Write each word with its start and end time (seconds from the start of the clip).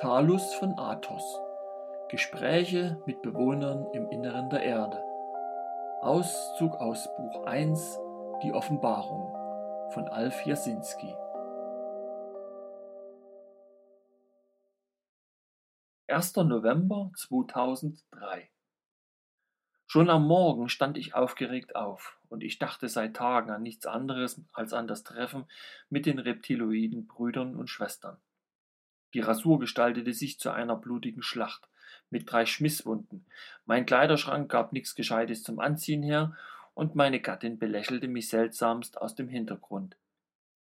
Talus 0.00 0.54
von 0.54 0.78
Athos 0.78 1.22
Gespräche 2.08 3.02
mit 3.04 3.20
Bewohnern 3.20 3.86
im 3.92 4.08
Inneren 4.08 4.48
der 4.48 4.62
Erde 4.62 4.96
Auszug 6.00 6.72
aus 6.76 7.06
Buch 7.18 7.44
1 7.44 7.98
Die 8.42 8.50
Offenbarung 8.50 9.30
von 9.92 10.08
Alf 10.08 10.46
Jasinski 10.46 11.14
1. 16.08 16.36
November 16.36 17.10
2003 17.18 18.48
Schon 19.86 20.08
am 20.08 20.26
Morgen 20.26 20.70
stand 20.70 20.96
ich 20.96 21.14
aufgeregt 21.14 21.76
auf, 21.76 22.18
und 22.30 22.42
ich 22.42 22.58
dachte 22.58 22.88
seit 22.88 23.16
Tagen 23.16 23.50
an 23.50 23.62
nichts 23.62 23.84
anderes 23.84 24.40
als 24.54 24.72
an 24.72 24.88
das 24.88 25.02
Treffen 25.02 25.44
mit 25.90 26.06
den 26.06 26.18
reptiloiden 26.18 27.06
Brüdern 27.06 27.54
und 27.54 27.68
Schwestern. 27.68 28.16
Die 29.14 29.20
Rasur 29.20 29.58
gestaltete 29.58 30.12
sich 30.12 30.38
zu 30.38 30.50
einer 30.50 30.76
blutigen 30.76 31.22
Schlacht 31.22 31.68
mit 32.10 32.30
drei 32.30 32.46
Schmisswunden. 32.46 33.24
Mein 33.66 33.86
Kleiderschrank 33.86 34.50
gab 34.50 34.72
nichts 34.72 34.94
Gescheites 34.94 35.42
zum 35.42 35.60
Anziehen 35.60 36.02
her, 36.02 36.36
und 36.74 36.94
meine 36.94 37.20
Gattin 37.20 37.58
belächelte 37.58 38.08
mich 38.08 38.28
seltsamst 38.28 38.96
aus 38.96 39.14
dem 39.14 39.28
Hintergrund. 39.28 39.96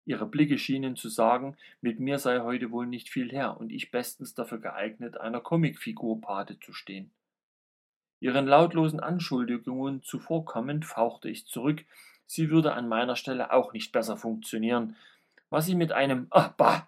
Ihre 0.05 0.27
Blicke 0.27 0.57
schienen 0.59 0.95
zu 0.95 1.09
sagen, 1.09 1.57
mit 1.81 1.99
mir 1.99 2.19
sei 2.19 2.39
heute 2.39 2.71
wohl 2.71 2.85
nicht 2.85 3.09
viel 3.09 3.31
her 3.31 3.57
und 3.59 3.71
ich 3.71 3.91
bestens 3.91 4.35
dafür 4.35 4.59
geeignet, 4.59 5.17
einer 5.17 5.41
Comicfigur 5.41 6.21
Pate 6.21 6.59
zu 6.59 6.73
stehen. 6.73 7.11
Ihren 8.19 8.45
lautlosen 8.45 8.99
Anschuldigungen 8.99 10.03
zuvorkommend 10.03 10.85
fauchte 10.85 11.27
ich 11.27 11.47
zurück, 11.47 11.83
sie 12.27 12.49
würde 12.49 12.73
an 12.73 12.87
meiner 12.87 13.15
Stelle 13.15 13.51
auch 13.51 13.73
nicht 13.73 13.91
besser 13.91 14.15
funktionieren, 14.15 14.95
was 15.49 15.65
sie 15.65 15.75
mit 15.75 15.91
einem 15.91 16.27
Ah, 16.29 16.53
bah 16.55 16.87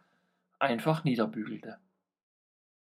einfach 0.60 1.04
niederbügelte. 1.04 1.80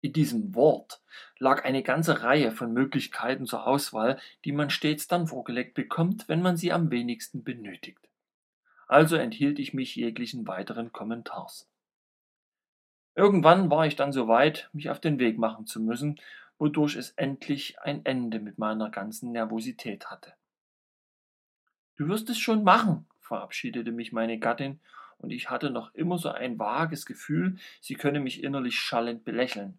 In 0.00 0.12
diesem 0.12 0.54
Wort 0.54 1.02
lag 1.38 1.64
eine 1.64 1.82
ganze 1.82 2.22
Reihe 2.22 2.52
von 2.52 2.72
Möglichkeiten 2.72 3.46
zur 3.46 3.66
Auswahl, 3.66 4.20
die 4.45 4.52
man 4.52 4.70
stets 4.70 5.09
dann 5.09 5.26
vorgelegt 5.26 5.74
bekommt, 5.74 6.28
wenn 6.28 6.40
man 6.40 6.56
sie 6.56 6.73
am 6.73 6.90
wenigsten 6.90 7.42
benötigt. 7.42 8.09
Also 8.87 9.16
enthielt 9.16 9.59
ich 9.59 9.74
mich 9.74 9.96
jeglichen 9.96 10.46
weiteren 10.46 10.92
Kommentars. 10.92 11.68
Irgendwann 13.16 13.70
war 13.70 13.87
ich 13.87 13.96
dann 13.96 14.12
so 14.12 14.28
weit, 14.28 14.70
mich 14.72 14.88
auf 14.88 15.00
den 15.00 15.18
Weg 15.18 15.38
machen 15.38 15.66
zu 15.66 15.80
müssen, 15.80 16.20
wodurch 16.59 16.95
es 16.95 17.10
endlich 17.10 17.80
ein 17.80 18.04
Ende 18.04 18.38
mit 18.38 18.59
meiner 18.59 18.90
ganzen 18.90 19.32
Nervosität 19.32 20.06
hatte. 20.06 20.34
Du 21.96 22.06
wirst 22.06 22.30
es 22.30 22.38
schon 22.38 22.62
machen, 22.62 23.09
verabschiedete 23.18 23.90
mich 23.90 24.12
meine 24.12 24.38
Gattin 24.38 24.80
und 25.19 25.30
ich 25.30 25.51
hatte 25.51 25.71
noch 25.71 25.95
immer 25.95 26.19
so 26.19 26.30
ein 26.30 26.59
vages 26.59 27.07
Gefühl, 27.07 27.59
sie 27.80 27.95
könne 27.95 28.21
mich 28.21 28.43
innerlich 28.43 28.79
schallend 28.79 29.24
belächeln. 29.24 29.79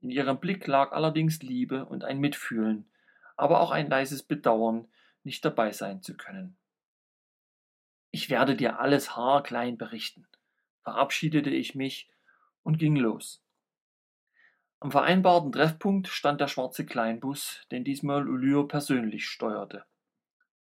In 0.00 0.10
ihrem 0.10 0.38
Blick 0.38 0.66
lag 0.66 0.92
allerdings 0.92 1.42
Liebe 1.42 1.84
und 1.84 2.04
ein 2.04 2.18
Mitfühlen, 2.18 2.86
aber 3.36 3.60
auch 3.60 3.70
ein 3.70 3.88
leises 3.88 4.22
Bedauern, 4.22 4.88
nicht 5.24 5.44
dabei 5.44 5.72
sein 5.72 6.02
zu 6.02 6.16
können. 6.16 6.56
Ich 8.10 8.30
werde 8.30 8.56
dir 8.56 8.80
alles 8.80 9.16
haarklein 9.16 9.76
berichten, 9.76 10.26
verabschiedete 10.82 11.50
ich 11.50 11.74
mich 11.74 12.08
und 12.62 12.78
ging 12.78 12.96
los. 12.96 13.42
Am 14.78 14.90
vereinbarten 14.90 15.52
Treffpunkt 15.52 16.08
stand 16.08 16.40
der 16.40 16.48
schwarze 16.48 16.86
Kleinbus, 16.86 17.66
den 17.70 17.82
diesmal 17.82 18.28
Ulyr 18.28 18.68
persönlich 18.68 19.26
steuerte. 19.26 19.84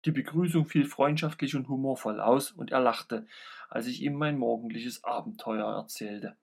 Die 0.06 0.12
Begrüßung 0.12 0.66
fiel 0.66 0.86
freundschaftlich 0.86 1.56
und 1.56 1.70
humorvoll 1.70 2.20
aus, 2.20 2.52
und 2.52 2.72
er 2.72 2.82
lachte, 2.82 3.26
als 3.70 3.88
ich 3.88 4.02
ihm 4.02 4.14
mein 4.14 4.38
morgendliches 4.38 5.04
Abenteuer 5.04 5.73
erzählte. 5.76 6.36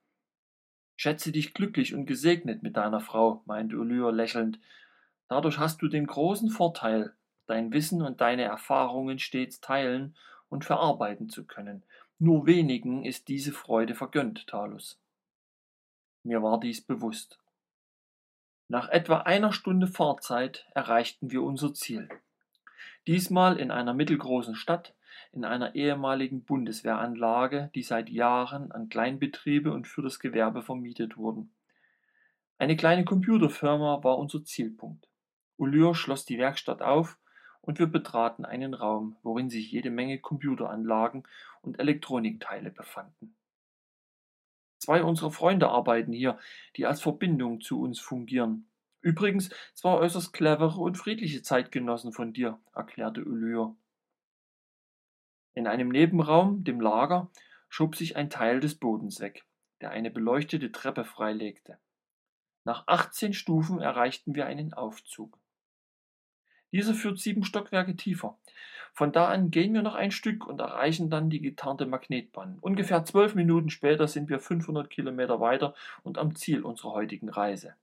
Schätze 0.95 1.31
dich 1.31 1.53
glücklich 1.53 1.95
und 1.95 2.05
gesegnet 2.05 2.63
mit 2.63 2.77
deiner 2.77 2.99
Frau, 2.99 3.41
meinte 3.45 3.77
Ulyr 3.77 4.11
lächelnd. 4.11 4.59
Dadurch 5.27 5.57
hast 5.57 5.81
du 5.81 5.87
den 5.87 6.05
großen 6.05 6.49
Vorteil, 6.49 7.13
dein 7.47 7.71
Wissen 7.71 8.01
und 8.01 8.21
deine 8.21 8.43
Erfahrungen 8.43 9.19
stets 9.19 9.61
teilen 9.61 10.15
und 10.49 10.65
verarbeiten 10.65 11.29
zu 11.29 11.45
können. 11.45 11.83
Nur 12.19 12.45
wenigen 12.45 13.03
ist 13.03 13.29
diese 13.29 13.51
Freude 13.51 13.95
vergönnt, 13.95 14.45
Talus. 14.47 14.99
Mir 16.23 16.43
war 16.43 16.59
dies 16.59 16.81
bewusst. 16.81 17.39
Nach 18.67 18.87
etwa 18.89 19.17
einer 19.17 19.53
Stunde 19.53 19.87
Fahrzeit 19.87 20.67
erreichten 20.75 21.31
wir 21.31 21.41
unser 21.41 21.73
Ziel. 21.73 22.09
Diesmal 23.07 23.57
in 23.57 23.71
einer 23.71 23.93
mittelgroßen 23.93 24.55
Stadt, 24.55 24.93
in 25.31 25.45
einer 25.45 25.75
ehemaligen 25.75 26.43
Bundeswehranlage, 26.43 27.71
die 27.73 27.83
seit 27.83 28.09
Jahren 28.09 28.71
an 28.71 28.89
Kleinbetriebe 28.89 29.71
und 29.71 29.87
für 29.87 30.01
das 30.01 30.19
Gewerbe 30.19 30.61
vermietet 30.61 31.17
wurden. 31.17 31.51
Eine 32.57 32.75
kleine 32.75 33.05
Computerfirma 33.05 34.03
war 34.03 34.19
unser 34.19 34.43
Zielpunkt. 34.43 35.07
Ulyr 35.57 35.95
schloss 35.95 36.25
die 36.25 36.37
Werkstatt 36.37 36.81
auf 36.81 37.17
und 37.61 37.79
wir 37.79 37.87
betraten 37.87 38.45
einen 38.45 38.73
Raum, 38.73 39.15
worin 39.23 39.49
sich 39.49 39.71
jede 39.71 39.89
Menge 39.89 40.19
Computeranlagen 40.19 41.23
und 41.61 41.79
Elektronikteile 41.79 42.71
befanden. 42.71 43.35
Zwei 44.77 45.03
unserer 45.03 45.31
Freunde 45.31 45.69
arbeiten 45.69 46.11
hier, 46.11 46.39
die 46.75 46.87
als 46.87 47.01
Verbindung 47.01 47.61
zu 47.61 47.79
uns 47.79 47.99
fungieren. 47.99 48.67
Übrigens 49.01 49.49
zwei 49.73 49.93
äußerst 49.93 50.31
clevere 50.31 50.79
und 50.79 50.97
friedliche 50.97 51.41
Zeitgenossen 51.41 52.13
von 52.13 52.33
dir, 52.33 52.59
erklärte 52.73 53.25
Ulyr. 53.25 53.75
In 55.53 55.67
einem 55.67 55.89
Nebenraum, 55.89 56.63
dem 56.63 56.79
Lager, 56.79 57.29
schob 57.67 57.95
sich 57.95 58.15
ein 58.15 58.29
Teil 58.29 58.59
des 58.59 58.75
Bodens 58.75 59.19
weg, 59.19 59.43
der 59.81 59.89
eine 59.91 60.11
beleuchtete 60.11 60.71
Treppe 60.71 61.03
freilegte. 61.03 61.79
Nach 62.63 62.87
18 62.87 63.33
Stufen 63.33 63.81
erreichten 63.81 64.35
wir 64.35 64.45
einen 64.45 64.73
Aufzug. 64.73 65.39
Dieser 66.71 66.93
führt 66.93 67.19
sieben 67.19 67.43
Stockwerke 67.43 67.95
tiefer. 67.95 68.37
Von 68.93 69.11
da 69.11 69.29
an 69.29 69.51
gehen 69.51 69.73
wir 69.73 69.81
noch 69.81 69.95
ein 69.95 70.11
Stück 70.11 70.45
und 70.45 70.59
erreichen 70.59 71.09
dann 71.09 71.29
die 71.29 71.41
getarnte 71.41 71.85
Magnetbahn. 71.85 72.59
Ungefähr 72.59 73.03
zwölf 73.03 73.35
Minuten 73.35 73.69
später 73.69 74.07
sind 74.07 74.29
wir 74.29 74.39
500 74.39 74.89
Kilometer 74.89 75.39
weiter 75.39 75.73
und 76.03 76.17
am 76.17 76.35
Ziel 76.35 76.63
unserer 76.63 76.91
heutigen 76.91 77.29
Reise. 77.29 77.75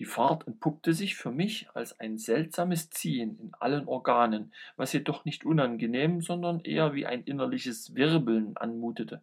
Die 0.00 0.06
Fahrt 0.06 0.46
entpuppte 0.46 0.94
sich 0.94 1.14
für 1.14 1.30
mich 1.30 1.68
als 1.74 2.00
ein 2.00 2.16
seltsames 2.16 2.88
Ziehen 2.88 3.38
in 3.38 3.52
allen 3.60 3.86
Organen, 3.86 4.54
was 4.76 4.94
jedoch 4.94 5.26
nicht 5.26 5.44
unangenehm, 5.44 6.22
sondern 6.22 6.60
eher 6.60 6.94
wie 6.94 7.04
ein 7.04 7.22
innerliches 7.24 7.94
Wirbeln 7.94 8.56
anmutete. 8.56 9.22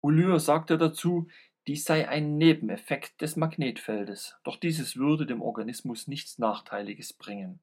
Ulyr 0.00 0.40
sagte 0.40 0.76
dazu, 0.76 1.28
dies 1.68 1.84
sei 1.84 2.08
ein 2.08 2.36
Nebeneffekt 2.36 3.20
des 3.20 3.36
Magnetfeldes, 3.36 4.36
doch 4.42 4.56
dieses 4.56 4.96
würde 4.96 5.24
dem 5.24 5.40
Organismus 5.40 6.08
nichts 6.08 6.38
Nachteiliges 6.40 7.12
bringen. 7.12 7.60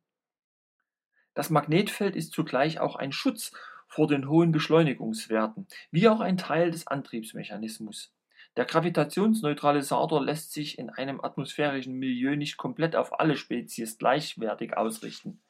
Das 1.33 1.49
Magnetfeld 1.49 2.15
ist 2.15 2.31
zugleich 2.31 2.79
auch 2.79 2.95
ein 2.95 3.11
Schutz 3.11 3.51
vor 3.87 4.07
den 4.07 4.29
hohen 4.29 4.53
Beschleunigungswerten, 4.53 5.67
wie 5.91 6.07
auch 6.07 6.21
ein 6.21 6.37
Teil 6.37 6.71
des 6.71 6.87
Antriebsmechanismus. 6.87 8.13
Der 8.57 8.65
Gravitationsneutralisator 8.65 10.23
lässt 10.23 10.51
sich 10.51 10.77
in 10.77 10.89
einem 10.89 11.21
atmosphärischen 11.21 11.93
Milieu 11.93 12.35
nicht 12.35 12.57
komplett 12.57 12.95
auf 12.95 13.19
alle 13.19 13.37
Spezies 13.37 13.97
gleichwertig 13.97 14.75
ausrichten. 14.75 15.41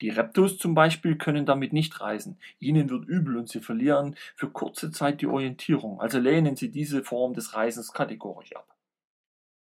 Die 0.00 0.10
Reptos 0.10 0.58
zum 0.58 0.74
Beispiel 0.74 1.16
können 1.16 1.46
damit 1.46 1.72
nicht 1.72 2.00
reisen. 2.00 2.40
Ihnen 2.58 2.90
wird 2.90 3.06
übel 3.06 3.36
und 3.36 3.48
sie 3.48 3.60
verlieren 3.60 4.16
für 4.34 4.50
kurze 4.50 4.90
Zeit 4.90 5.20
die 5.20 5.28
Orientierung, 5.28 6.00
also 6.00 6.18
lehnen 6.18 6.56
sie 6.56 6.72
diese 6.72 7.04
Form 7.04 7.34
des 7.34 7.54
Reisens 7.54 7.92
kategorisch 7.92 8.56
ab. 8.56 8.76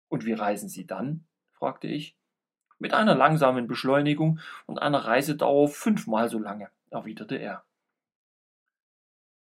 Und 0.09 0.25
wie 0.25 0.35
reisen 0.35 0.69
sie 0.69 0.87
dann? 0.87 1.27
fragte 1.55 1.89
ich. 1.89 2.17
Mit 2.79 2.95
einer 2.95 3.17
langsamen 3.17 3.67
Beschleunigung 3.67 4.39
und 4.67 4.81
einer 4.81 4.99
Reisedauer 4.99 5.69
fünfmal 5.69 6.29
so 6.29 6.39
lange, 6.39 6.71
erwiderte 6.91 7.37
er. 7.37 7.65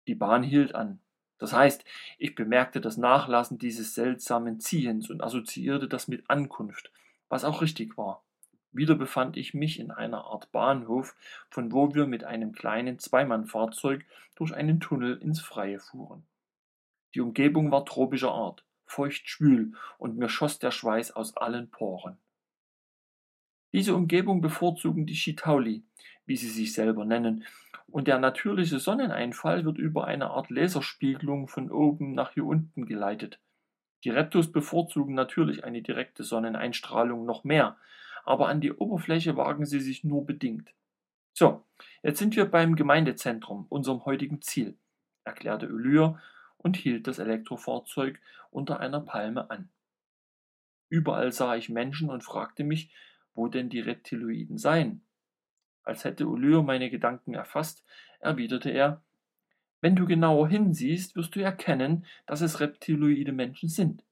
Die 0.07 0.15
Bahn 0.15 0.45
hielt 0.45 0.77
an. 0.77 1.01
Das 1.39 1.53
heißt, 1.53 1.85
ich 2.19 2.35
bemerkte 2.35 2.81
das 2.81 2.97
Nachlassen 2.97 3.59
dieses 3.59 3.95
seltsamen 3.95 4.61
Ziehens 4.61 5.09
und 5.09 5.23
assoziierte 5.23 5.89
das 5.89 6.09
mit 6.09 6.29
Ankunft, 6.29 6.91
was 7.29 7.45
auch 7.45 7.63
richtig 7.63 7.97
war. 7.97 8.25
Wieder 8.73 8.97
befand 8.97 9.37
ich 9.37 9.55
mich 9.55 9.81
in 9.81 9.91
einer 9.91 10.25
Art 10.25 10.53
Bahnhof, 10.53 11.17
von 11.49 11.73
wo 11.73 11.95
wir 11.95 12.07
mit 12.07 12.25
einem 12.25 12.53
kleinen 12.53 12.99
Zweimannfahrzeug 12.99 14.05
durch 14.35 14.55
einen 14.55 14.81
Tunnel 14.81 15.17
ins 15.17 15.41
Freie 15.41 15.81
fuhren. 15.81 16.27
Die 17.15 17.21
Umgebung 17.21 17.71
war 17.71 17.87
tropischer 17.87 18.33
Art, 18.33 18.65
feucht 18.85 19.29
schwül, 19.29 19.73
und 19.97 20.19
mir 20.19 20.29
schoss 20.29 20.59
der 20.59 20.71
Schweiß 20.71 21.13
aus 21.13 21.37
allen 21.37 21.71
Poren. 21.71 22.19
Diese 23.73 23.95
Umgebung 23.95 24.41
bevorzugen 24.41 25.07
die 25.07 25.15
Chitauli, 25.15 25.83
wie 26.27 26.37
sie 26.37 26.49
sich 26.49 26.73
selber 26.73 27.05
nennen, 27.05 27.45
und 27.91 28.07
der 28.07 28.19
natürliche 28.19 28.79
Sonneneinfall 28.79 29.65
wird 29.65 29.79
über 29.79 30.07
eine 30.07 30.31
Art 30.31 30.51
Laserspiegelung 30.51 31.49
von 31.49 31.71
oben 31.71 32.15
nach 32.15 32.33
hier 32.33 32.45
unten 32.45 32.87
geleitet. 32.87 33.41
Die 34.05 34.11
Reptos 34.11 34.53
bevorzugen 34.53 35.15
natürlich 35.15 35.65
eine 35.65 35.83
direkte 35.83 36.23
Sonneneinstrahlung 36.23 37.25
noch 37.25 37.45
mehr, 37.45 37.77
aber 38.25 38.49
an 38.49 38.61
die 38.61 38.73
Oberfläche 38.73 39.37
wagen 39.37 39.65
sie 39.65 39.81
sich 39.81 40.05
nur 40.05 40.27
bedingt. 40.27 40.73
So, 41.33 41.65
jetzt 42.03 42.19
sind 42.19 42.37
wir 42.37 42.45
beim 42.45 42.77
Gemeindezentrum, 42.77 43.67
unserem 43.69 44.05
heutigen 44.05 44.43
Ziel, 44.43 44.77
erklärte 45.25 45.69
Ulyr 45.69 46.21
und 46.57 46.77
hielt 46.77 47.07
das 47.07 47.19
Elektrofahrzeug 47.19 48.21
unter 48.51 48.81
einer 48.81 49.01
Palme 49.01 49.51
an. 49.51 49.69
Überall 50.91 51.33
sah 51.33 51.57
ich 51.57 51.69
Menschen 51.69 52.11
und 52.11 52.25
fragte 52.25 52.65
mich, 52.65 52.91
wo 53.35 53.49
denn 53.49 53.69
die 53.69 53.81
Reptiloiden 53.81 54.59
seien. 54.59 55.03
Als 55.89 56.05
hätte 56.05 56.27
Ulyr 56.27 56.63
meine 56.63 56.91
Gedanken 56.91 57.33
erfasst, 57.33 57.83
erwiderte 58.21 58.69
er, 58.69 59.01
wenn 59.81 59.97
du 59.97 60.05
genauer 60.05 60.47
hinsiehst, 60.47 61.17
wirst 61.17 61.35
du 61.35 61.41
erkennen, 61.41 62.05
dass 62.27 62.43
es 62.43 62.61
reptiloide 62.61 63.33
Menschen 63.33 63.71
sind. 63.71 64.05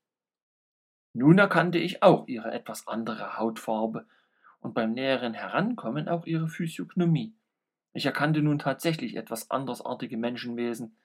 Nun 1.13 1.37
erkannte 1.37 1.77
ich 1.77 2.03
auch 2.03 2.29
ihre 2.29 2.51
etwas 2.51 2.89
andere 2.89 3.37
Hautfarbe 3.37 4.07
und 4.61 4.73
beim 4.73 4.95
näheren 4.95 5.35
Herankommen 5.35 6.09
auch 6.09 6.25
ihre 6.25 6.49
Physiognomie. 6.49 7.35
Ich 7.93 8.07
erkannte 8.07 8.41
nun 8.41 8.59
tatsächlich 8.59 9.15
etwas 9.15 9.51
andersartige 9.51 10.17
Menschenwesen, 10.17 10.97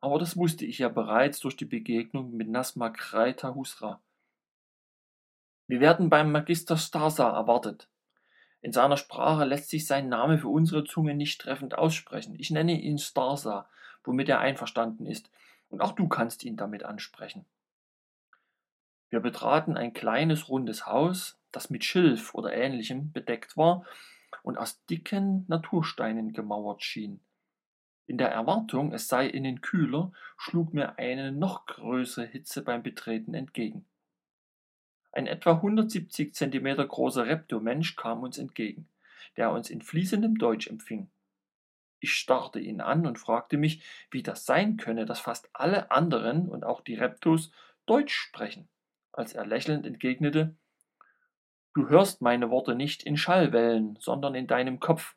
aber 0.00 0.18
das 0.18 0.36
wusste 0.36 0.66
ich 0.66 0.78
ja 0.78 0.88
bereits 0.88 1.38
durch 1.38 1.56
die 1.56 1.64
Begegnung 1.64 2.36
mit 2.36 2.48
Nasma 2.48 2.90
Kreita 2.90 3.54
Husra. 3.54 4.02
Wir 5.68 5.78
werden 5.78 6.10
beim 6.10 6.32
Magister 6.32 6.76
Stasa 6.76 7.30
erwartet. 7.30 7.88
In 8.62 8.72
seiner 8.72 8.96
Sprache 8.96 9.44
lässt 9.44 9.68
sich 9.68 9.86
sein 9.86 10.08
Name 10.08 10.38
für 10.38 10.48
unsere 10.48 10.84
Zunge 10.84 11.14
nicht 11.14 11.40
treffend 11.40 11.76
aussprechen. 11.76 12.36
Ich 12.38 12.50
nenne 12.50 12.80
ihn 12.80 12.98
Starsa, 12.98 13.68
womit 14.04 14.28
er 14.28 14.38
einverstanden 14.38 15.04
ist, 15.04 15.30
und 15.68 15.80
auch 15.80 15.92
du 15.92 16.08
kannst 16.08 16.44
ihn 16.44 16.56
damit 16.56 16.84
ansprechen. 16.84 17.44
Wir 19.10 19.20
betraten 19.20 19.76
ein 19.76 19.92
kleines 19.92 20.48
rundes 20.48 20.86
Haus, 20.86 21.38
das 21.50 21.70
mit 21.70 21.84
Schilf 21.84 22.34
oder 22.34 22.54
ähnlichem 22.54 23.12
bedeckt 23.12 23.56
war 23.56 23.84
und 24.42 24.56
aus 24.56 24.84
dicken 24.86 25.44
Natursteinen 25.48 26.32
gemauert 26.32 26.82
schien. 26.82 27.20
In 28.06 28.16
der 28.16 28.30
Erwartung, 28.30 28.92
es 28.92 29.08
sei 29.08 29.26
innen 29.26 29.60
kühler, 29.60 30.12
schlug 30.36 30.72
mir 30.72 30.98
eine 30.98 31.32
noch 31.32 31.66
größere 31.66 32.26
Hitze 32.26 32.62
beim 32.62 32.82
Betreten 32.82 33.34
entgegen. 33.34 33.86
Ein 35.12 35.26
etwa 35.26 35.52
170 35.52 36.34
Zentimeter 36.34 36.86
großer 36.86 37.26
Reptomensch 37.26 37.96
kam 37.96 38.22
uns 38.22 38.38
entgegen, 38.38 38.88
der 39.36 39.52
uns 39.52 39.70
in 39.70 39.82
fließendem 39.82 40.38
Deutsch 40.38 40.66
empfing. 40.66 41.10
Ich 42.00 42.14
starrte 42.14 42.58
ihn 42.58 42.80
an 42.80 43.06
und 43.06 43.18
fragte 43.18 43.56
mich, 43.56 43.84
wie 44.10 44.22
das 44.22 44.44
sein 44.44 44.76
könne, 44.76 45.06
dass 45.06 45.20
fast 45.20 45.48
alle 45.52 45.90
anderen 45.90 46.48
und 46.48 46.64
auch 46.64 46.80
die 46.80 46.94
Reptos 46.94 47.52
Deutsch 47.86 48.14
sprechen, 48.14 48.68
als 49.12 49.34
er 49.34 49.46
lächelnd 49.46 49.86
entgegnete 49.86 50.56
Du 51.74 51.88
hörst 51.88 52.20
meine 52.20 52.50
Worte 52.50 52.74
nicht 52.74 53.02
in 53.02 53.16
Schallwellen, 53.16 53.96
sondern 53.98 54.34
in 54.34 54.46
deinem 54.46 54.78
Kopf. 54.78 55.16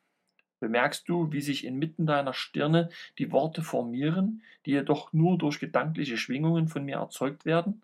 Bemerkst 0.58 1.06
du, 1.06 1.30
wie 1.30 1.42
sich 1.42 1.66
inmitten 1.66 2.06
deiner 2.06 2.32
Stirne 2.32 2.88
die 3.18 3.30
Worte 3.30 3.60
formieren, 3.60 4.42
die 4.64 4.70
jedoch 4.70 5.12
nur 5.12 5.36
durch 5.36 5.60
gedankliche 5.60 6.16
Schwingungen 6.16 6.68
von 6.68 6.82
mir 6.82 6.96
erzeugt 6.96 7.44
werden? 7.44 7.82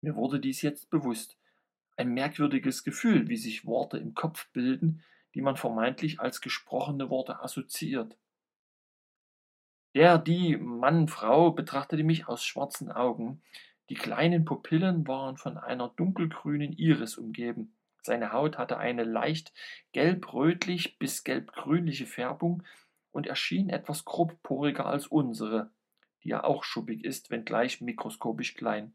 Mir 0.00 0.14
wurde 0.14 0.40
dies 0.40 0.62
jetzt 0.62 0.90
bewusst. 0.90 1.36
Ein 1.96 2.14
merkwürdiges 2.14 2.84
Gefühl, 2.84 3.28
wie 3.28 3.36
sich 3.36 3.66
Worte 3.66 3.98
im 3.98 4.14
Kopf 4.14 4.48
bilden, 4.52 5.02
die 5.34 5.40
man 5.40 5.56
vermeintlich 5.56 6.20
als 6.20 6.40
gesprochene 6.40 7.10
Worte 7.10 7.40
assoziiert. 7.40 8.16
Der, 9.94 10.18
die 10.18 10.56
Mann, 10.56 11.08
Frau 11.08 11.50
betrachtete 11.50 12.04
mich 12.04 12.28
aus 12.28 12.44
schwarzen 12.44 12.92
Augen. 12.92 13.42
Die 13.88 13.94
kleinen 13.94 14.44
Pupillen 14.44 15.06
waren 15.08 15.36
von 15.36 15.56
einer 15.56 15.88
dunkelgrünen 15.88 16.72
Iris 16.72 17.16
umgeben. 17.16 17.74
Seine 18.02 18.32
Haut 18.32 18.58
hatte 18.58 18.78
eine 18.78 19.04
leicht 19.04 19.52
gelb-rötlich 19.92 20.98
bis 20.98 21.24
gelb-grünliche 21.24 22.06
Färbung 22.06 22.62
und 23.10 23.26
erschien 23.26 23.70
etwas 23.70 24.04
grobporiger 24.04 24.86
als 24.86 25.06
unsere, 25.06 25.70
die 26.22 26.28
ja 26.28 26.44
auch 26.44 26.64
schuppig 26.64 27.04
ist, 27.04 27.30
wenngleich 27.30 27.80
mikroskopisch 27.80 28.54
klein. 28.54 28.94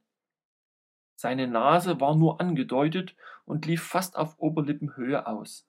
Seine 1.16 1.48
Nase 1.48 2.00
war 2.00 2.16
nur 2.16 2.42
angedeutet 2.42 3.16
und 3.46 3.66
lief 3.66 3.84
fast 3.84 4.18
auf 4.18 4.40
Oberlippenhöhe 4.40 5.28
aus. 5.28 5.68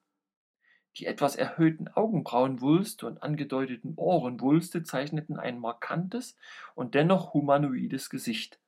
Die 0.96 1.06
etwas 1.06 1.34
erhöhten 1.34 1.88
Augenbrauenwulste 1.88 3.06
und 3.06 3.22
angedeuteten 3.22 3.94
Ohrenwulste 3.96 4.84
zeichneten 4.84 5.36
ein 5.36 5.58
markantes 5.58 6.36
und 6.74 6.94
dennoch 6.94 7.34
humanoides 7.34 8.10
Gesicht. 8.10 8.60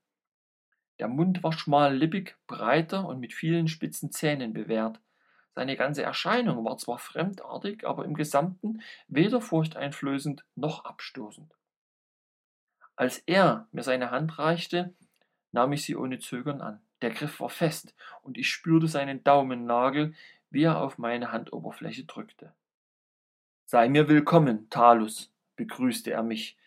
Der 0.98 1.08
Mund 1.08 1.42
war 1.42 1.52
schmallippig, 1.52 2.36
breiter 2.46 3.06
und 3.06 3.20
mit 3.20 3.32
vielen 3.32 3.68
spitzen 3.68 4.10
Zähnen 4.10 4.52
bewehrt. 4.54 5.00
Seine 5.54 5.76
ganze 5.76 6.02
Erscheinung 6.02 6.64
war 6.64 6.78
zwar 6.78 6.98
fremdartig, 6.98 7.86
aber 7.86 8.04
im 8.04 8.14
Gesamten 8.14 8.82
weder 9.08 9.40
furchteinflößend 9.40 10.44
noch 10.54 10.84
abstoßend. 10.84 11.54
Als 12.96 13.18
er 13.18 13.68
mir 13.72 13.82
seine 13.82 14.10
Hand 14.10 14.38
reichte, 14.38 14.94
nahm 15.56 15.72
ich 15.72 15.84
sie 15.84 15.96
ohne 15.96 16.18
Zögern 16.18 16.60
an. 16.60 16.80
Der 17.00 17.10
Griff 17.10 17.40
war 17.40 17.48
fest 17.48 17.94
und 18.22 18.36
ich 18.36 18.50
spürte 18.50 18.88
seinen 18.88 19.24
Daumennagel, 19.24 20.14
wie 20.50 20.64
er 20.64 20.82
auf 20.82 20.98
meine 20.98 21.32
Handoberfläche 21.32 22.04
drückte. 22.04 22.52
Sei 23.64 23.88
mir 23.88 24.06
willkommen, 24.06 24.68
Talus, 24.68 25.32
begrüßte 25.56 26.10
er 26.10 26.22
mich. 26.22 26.58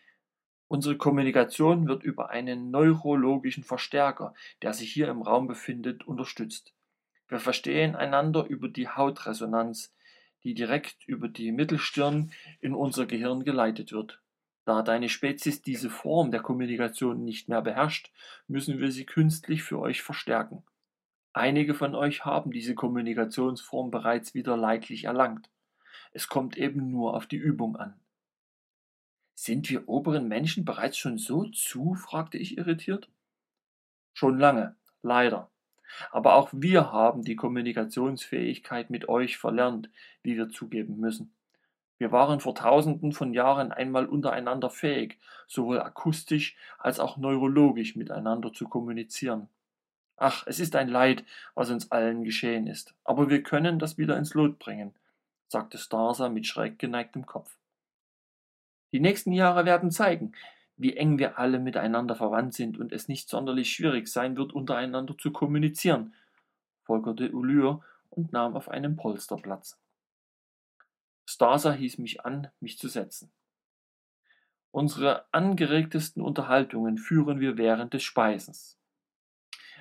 Unsere 0.67 0.97
Kommunikation 0.97 1.87
wird 1.87 2.03
über 2.03 2.31
einen 2.31 2.71
neurologischen 2.71 3.63
Verstärker, 3.63 4.33
der 4.63 4.73
sich 4.73 4.91
hier 4.91 5.07
im 5.07 5.21
Raum 5.21 5.47
befindet, 5.47 6.07
unterstützt. 6.07 6.73
Wir 7.27 7.39
verstehen 7.39 7.95
einander 7.95 8.47
über 8.47 8.69
die 8.69 8.87
Hautresonanz, 8.87 9.93
die 10.43 10.55
direkt 10.55 11.07
über 11.07 11.27
die 11.27 11.51
Mittelstirn 11.51 12.31
in 12.59 12.73
unser 12.73 13.05
Gehirn 13.05 13.43
geleitet 13.43 13.91
wird. 13.91 14.19
Da 14.69 14.83
deine 14.83 15.09
Spezies 15.09 15.63
diese 15.63 15.89
Form 15.89 16.29
der 16.29 16.41
Kommunikation 16.41 17.25
nicht 17.25 17.49
mehr 17.49 17.63
beherrscht, 17.63 18.11
müssen 18.47 18.77
wir 18.77 18.91
sie 18.91 19.03
künstlich 19.03 19.63
für 19.63 19.79
euch 19.79 20.03
verstärken. 20.03 20.61
Einige 21.33 21.73
von 21.73 21.95
euch 21.95 22.23
haben 22.23 22.51
diese 22.51 22.75
Kommunikationsform 22.75 23.89
bereits 23.89 24.35
wieder 24.35 24.55
leidlich 24.55 25.05
erlangt. 25.05 25.49
Es 26.11 26.27
kommt 26.27 26.55
eben 26.55 26.91
nur 26.91 27.15
auf 27.15 27.25
die 27.25 27.37
Übung 27.37 27.77
an. 27.77 27.99
Sind 29.33 29.71
wir 29.71 29.89
oberen 29.89 30.27
Menschen 30.27 30.65
bereits 30.65 30.99
schon 30.99 31.17
so 31.17 31.45
zu? 31.45 31.95
fragte 31.95 32.37
ich 32.37 32.59
irritiert. 32.59 33.09
Schon 34.13 34.37
lange, 34.37 34.75
leider. 35.01 35.49
Aber 36.11 36.35
auch 36.35 36.51
wir 36.53 36.91
haben 36.91 37.23
die 37.23 37.35
Kommunikationsfähigkeit 37.35 38.91
mit 38.91 39.09
euch 39.09 39.39
verlernt, 39.39 39.89
wie 40.21 40.37
wir 40.37 40.49
zugeben 40.49 40.97
müssen. 40.97 41.33
Wir 41.99 42.13
waren 42.13 42.39
vor 42.39 42.55
tausenden 42.55 43.11
von 43.11 43.33
Jahren 43.33 43.73
einmal 43.73 44.05
untereinander 44.05 44.69
fähig, 44.69 45.19
sowohl 45.47 45.81
akustisch 45.81 46.55
als 46.77 46.99
auch 46.99 47.17
neurologisch 47.17 47.97
miteinander 47.97 48.53
zu 48.53 48.69
kommunizieren. 48.69 49.49
Ach, 50.15 50.47
es 50.47 50.59
ist 50.59 50.75
ein 50.75 50.87
Leid, 50.87 51.25
was 51.55 51.69
uns 51.69 51.91
allen 51.91 52.23
geschehen 52.23 52.67
ist, 52.67 52.95
aber 53.03 53.29
wir 53.29 53.43
können 53.43 53.79
das 53.79 53.97
wieder 53.97 54.17
ins 54.17 54.33
Lot 54.33 54.59
bringen, 54.59 54.95
sagte 55.49 55.77
Starsa 55.77 56.29
mit 56.29 56.47
schräg 56.47 56.79
geneigtem 56.79 57.25
Kopf. 57.25 57.57
Die 58.93 59.01
nächsten 59.01 59.33
Jahre 59.33 59.65
werden 59.65 59.91
zeigen, 59.91 60.31
wie 60.77 60.95
eng 60.95 61.19
wir 61.19 61.37
alle 61.37 61.59
miteinander 61.59 62.15
verwandt 62.15 62.53
sind 62.53 62.79
und 62.79 62.93
es 62.93 63.09
nicht 63.09 63.29
sonderlich 63.29 63.73
schwierig 63.73 64.07
sein 64.07 64.37
wird, 64.37 64.53
untereinander 64.53 65.17
zu 65.17 65.31
kommunizieren, 65.31 66.13
folgerte 66.83 67.31
Ulyr 67.31 67.81
und 68.09 68.31
nahm 68.31 68.55
auf 68.55 68.69
einem 68.69 68.95
Polster 68.95 69.35
Platz. 69.35 69.77
Stasa 71.29 71.73
hieß 71.73 71.99
mich 71.99 72.25
an, 72.25 72.47
mich 72.59 72.79
zu 72.79 72.87
setzen. 72.87 73.31
Unsere 74.71 75.31
angeregtesten 75.31 76.23
Unterhaltungen 76.23 76.97
führen 76.97 77.39
wir 77.39 77.55
während 77.55 77.93
des 77.93 78.01
Speisens. 78.01 78.79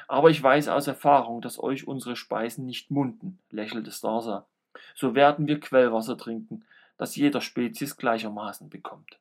Aber 0.08 0.28
ich 0.28 0.42
weiß 0.42 0.68
aus 0.68 0.86
Erfahrung, 0.88 1.40
dass 1.40 1.58
euch 1.58 1.88
unsere 1.88 2.16
Speisen 2.16 2.66
nicht 2.66 2.90
munden, 2.90 3.38
lächelte 3.50 3.90
Starsa. 3.90 4.46
So 4.94 5.14
werden 5.14 5.46
wir 5.46 5.58
Quellwasser 5.58 6.18
trinken, 6.18 6.66
das 6.98 7.16
jeder 7.16 7.40
Spezies 7.40 7.96
gleichermaßen 7.96 8.68
bekommt. 8.68 9.18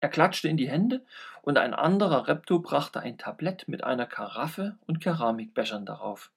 Er 0.00 0.10
klatschte 0.10 0.48
in 0.48 0.58
die 0.58 0.68
Hände 0.68 1.06
und 1.40 1.56
ein 1.56 1.72
anderer 1.72 2.28
Repto 2.28 2.58
brachte 2.58 3.00
ein 3.00 3.16
Tablett 3.16 3.66
mit 3.66 3.82
einer 3.82 4.06
Karaffe 4.06 4.76
und 4.86 5.00
Keramikbechern 5.00 5.86
darauf. 5.86 6.30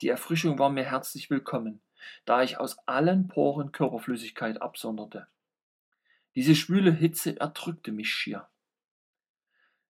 Die 0.00 0.08
Erfrischung 0.08 0.60
war 0.60 0.70
mir 0.70 0.84
herzlich 0.84 1.28
willkommen 1.28 1.80
da 2.24 2.42
ich 2.42 2.58
aus 2.58 2.78
allen 2.86 3.28
Poren 3.28 3.72
Körperflüssigkeit 3.72 4.60
absonderte. 4.60 5.26
Diese 6.34 6.54
schwüle 6.54 6.92
Hitze 6.92 7.38
erdrückte 7.38 7.92
mich 7.92 8.10
schier. 8.10 8.48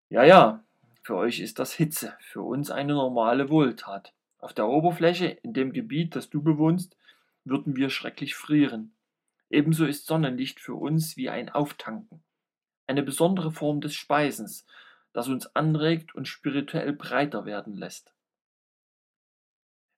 Ja, 0.09 0.25
ja, 0.25 0.65
für 1.03 1.17
euch 1.17 1.41
ist 1.41 1.59
das 1.59 1.73
Hitze, 1.73 2.17
für 2.21 2.43
uns 2.43 2.71
eine 2.71 2.95
normale 2.95 3.49
Wohltat. 3.49 4.13
Auf 4.39 4.53
der 4.53 4.69
Oberfläche, 4.69 5.27
in 5.27 5.53
dem 5.53 5.73
Gebiet, 5.73 6.17
das 6.17 6.31
du 6.31 6.43
bewohnst, 6.43 6.97
würden 7.45 7.77
wir 7.77 7.91
schrecklich 7.91 8.35
frieren. 8.35 8.95
Ebenso 9.51 9.85
ist 9.85 10.07
Sonnenlicht 10.07 10.61
für 10.61 10.75
uns 10.75 11.17
wie 11.17 11.29
ein 11.29 11.49
Auftanken, 11.49 12.23
eine 12.87 13.03
besondere 13.03 13.53
Form 13.53 13.81
des 13.81 13.95
Speisens, 13.95 14.67
das 15.13 15.29
uns 15.29 15.55
anregt 15.55 16.15
und 16.15 16.27
spirituell 16.27 16.93
breiter 16.93 17.45
werden 17.45 17.75
lässt. 17.75 18.15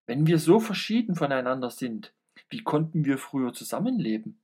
Wenn 0.07 0.27
wir 0.27 0.39
so 0.39 0.61
verschieden 0.61 1.15
voneinander 1.15 1.71
sind, 1.71 2.13
wie 2.51 2.63
konnten 2.63 3.05
wir 3.05 3.17
früher 3.17 3.55
zusammenleben? 3.55 4.41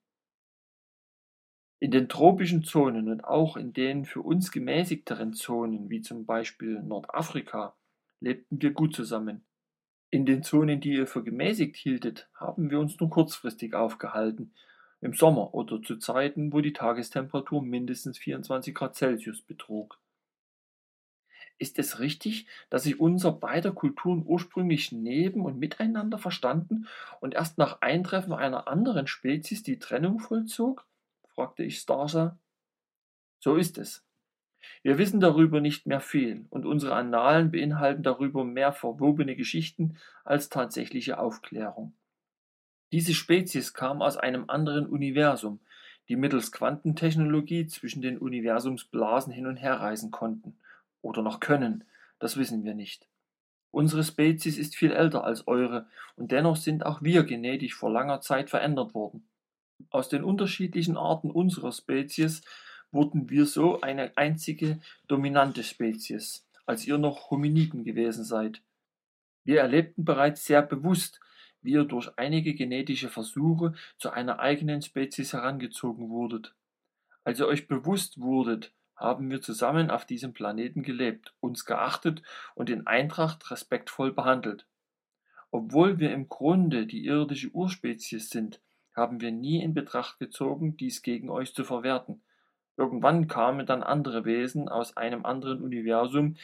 In 1.80 1.90
den 1.90 2.08
tropischen 2.08 2.64
Zonen 2.64 3.08
und 3.08 3.24
auch 3.24 3.56
in 3.56 3.72
den 3.72 4.04
für 4.04 4.22
uns 4.22 4.52
gemäßigteren 4.52 5.34
Zonen, 5.34 5.90
wie 5.90 6.00
zum 6.00 6.26
Beispiel 6.26 6.82
Nordafrika, 6.82 7.74
lebten 8.20 8.60
wir 8.60 8.72
gut 8.72 8.94
zusammen. 8.94 9.44
In 10.10 10.26
den 10.26 10.42
Zonen, 10.42 10.80
die 10.80 10.94
ihr 10.94 11.06
für 11.06 11.22
gemäßigt 11.22 11.76
hieltet, 11.76 12.28
haben 12.34 12.70
wir 12.70 12.80
uns 12.80 12.98
nur 12.98 13.10
kurzfristig 13.10 13.74
aufgehalten, 13.74 14.52
im 15.00 15.14
Sommer 15.14 15.54
oder 15.54 15.80
zu 15.82 15.96
Zeiten, 15.96 16.52
wo 16.52 16.60
die 16.60 16.72
Tagestemperatur 16.72 17.62
mindestens 17.62 18.18
24 18.18 18.74
Grad 18.74 18.96
Celsius 18.96 19.40
betrug. 19.40 19.98
Ist 21.60 21.78
es 21.78 21.98
richtig, 21.98 22.46
dass 22.70 22.84
sich 22.84 22.98
unser 22.98 23.32
beider 23.32 23.70
Kulturen 23.70 24.22
ursprünglich 24.24 24.92
neben 24.92 25.44
und 25.44 25.58
miteinander 25.58 26.16
verstanden 26.16 26.88
und 27.20 27.34
erst 27.34 27.58
nach 27.58 27.82
Eintreffen 27.82 28.32
einer 28.32 28.66
anderen 28.66 29.06
Spezies 29.06 29.62
die 29.62 29.78
Trennung 29.78 30.20
vollzog? 30.20 30.86
fragte 31.28 31.62
ich 31.62 31.78
Starsa. 31.78 32.38
So 33.40 33.56
ist 33.56 33.76
es. 33.76 34.02
Wir 34.82 34.96
wissen 34.96 35.20
darüber 35.20 35.60
nicht 35.60 35.86
mehr 35.86 36.00
viel, 36.00 36.46
und 36.48 36.64
unsere 36.64 36.94
Annalen 36.94 37.50
beinhalten 37.50 38.02
darüber 38.02 38.42
mehr 38.42 38.72
verwobene 38.72 39.36
Geschichten 39.36 39.98
als 40.24 40.48
tatsächliche 40.48 41.18
Aufklärung. 41.18 41.92
Diese 42.90 43.12
Spezies 43.12 43.74
kam 43.74 44.00
aus 44.00 44.16
einem 44.16 44.48
anderen 44.48 44.86
Universum, 44.86 45.60
die 46.08 46.16
mittels 46.16 46.52
Quantentechnologie 46.52 47.66
zwischen 47.66 48.00
den 48.00 48.16
Universumsblasen 48.16 49.30
hin 49.30 49.46
und 49.46 49.58
her 49.58 49.74
reisen 49.74 50.10
konnten 50.10 50.56
oder 51.02 51.22
noch 51.22 51.40
können, 51.40 51.84
das 52.18 52.36
wissen 52.36 52.64
wir 52.64 52.74
nicht. 52.74 53.08
Unsere 53.70 54.02
Spezies 54.02 54.58
ist 54.58 54.76
viel 54.76 54.92
älter 54.92 55.24
als 55.24 55.46
eure, 55.46 55.86
und 56.16 56.32
dennoch 56.32 56.56
sind 56.56 56.84
auch 56.84 57.02
wir 57.02 57.22
genetisch 57.22 57.74
vor 57.74 57.90
langer 57.90 58.20
Zeit 58.20 58.50
verändert 58.50 58.94
worden. 58.94 59.28
Aus 59.90 60.08
den 60.08 60.24
unterschiedlichen 60.24 60.96
Arten 60.96 61.30
unserer 61.30 61.72
Spezies 61.72 62.42
wurden 62.90 63.30
wir 63.30 63.46
so 63.46 63.80
eine 63.80 64.16
einzige 64.16 64.80
dominante 65.06 65.62
Spezies, 65.62 66.46
als 66.66 66.86
ihr 66.86 66.98
noch 66.98 67.30
Hominiden 67.30 67.84
gewesen 67.84 68.24
seid. 68.24 68.60
Wir 69.44 69.60
erlebten 69.60 70.04
bereits 70.04 70.44
sehr 70.44 70.62
bewusst, 70.62 71.20
wie 71.62 71.72
ihr 71.72 71.84
durch 71.84 72.10
einige 72.16 72.54
genetische 72.54 73.08
Versuche 73.08 73.74
zu 73.98 74.10
einer 74.10 74.40
eigenen 74.40 74.82
Spezies 74.82 75.32
herangezogen 75.32 76.08
wurdet. 76.08 76.54
Als 77.22 77.38
ihr 77.38 77.46
euch 77.46 77.68
bewusst 77.68 78.20
wurdet, 78.20 78.72
haben 79.00 79.30
wir 79.30 79.40
zusammen 79.40 79.90
auf 79.90 80.04
diesem 80.04 80.32
Planeten 80.34 80.82
gelebt, 80.82 81.34
uns 81.40 81.64
geachtet 81.64 82.22
und 82.54 82.70
in 82.70 82.86
Eintracht 82.86 83.50
respektvoll 83.50 84.12
behandelt. 84.12 84.66
Obwohl 85.50 85.98
wir 85.98 86.12
im 86.12 86.28
Grunde 86.28 86.86
die 86.86 87.06
irdische 87.06 87.48
Urspezies 87.48 88.30
sind, 88.30 88.60
haben 88.94 89.20
wir 89.20 89.32
nie 89.32 89.62
in 89.62 89.74
Betracht 89.74 90.18
gezogen, 90.18 90.76
dies 90.76 91.02
gegen 91.02 91.30
euch 91.30 91.54
zu 91.54 91.64
verwerten. 91.64 92.20
Irgendwann 92.76 93.26
kamen 93.26 93.66
dann 93.66 93.82
andere 93.82 94.24
Wesen 94.24 94.68
aus 94.68 94.96
einem 94.96 95.24
anderen 95.24 95.62
Universum, 95.62 96.36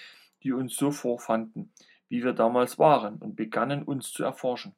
die 0.43 0.53
uns 0.53 0.77
so 0.77 0.91
vorfanden, 0.91 1.73
wie 2.09 2.25
wir 2.25 2.33
damals 2.33 2.79
waren, 2.79 3.17
und 3.17 3.37
begannen 3.37 3.83
uns 3.83 4.13
zu 4.13 4.25
erforschen. 4.25 4.75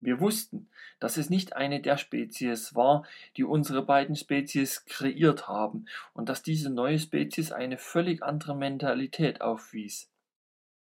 Wir 0.00 0.18
wussten, 0.18 0.68
dass 0.98 1.18
es 1.18 1.28
nicht 1.28 1.56
eine 1.56 1.80
der 1.80 1.98
Spezies 1.98 2.74
war, 2.74 3.06
die 3.36 3.44
unsere 3.44 3.82
beiden 3.82 4.16
Spezies 4.16 4.84
kreiert 4.86 5.46
haben, 5.46 5.86
und 6.14 6.28
dass 6.28 6.42
diese 6.42 6.70
neue 6.70 6.98
Spezies 6.98 7.52
eine 7.52 7.76
völlig 7.76 8.22
andere 8.22 8.56
Mentalität 8.56 9.42
aufwies. 9.42 10.10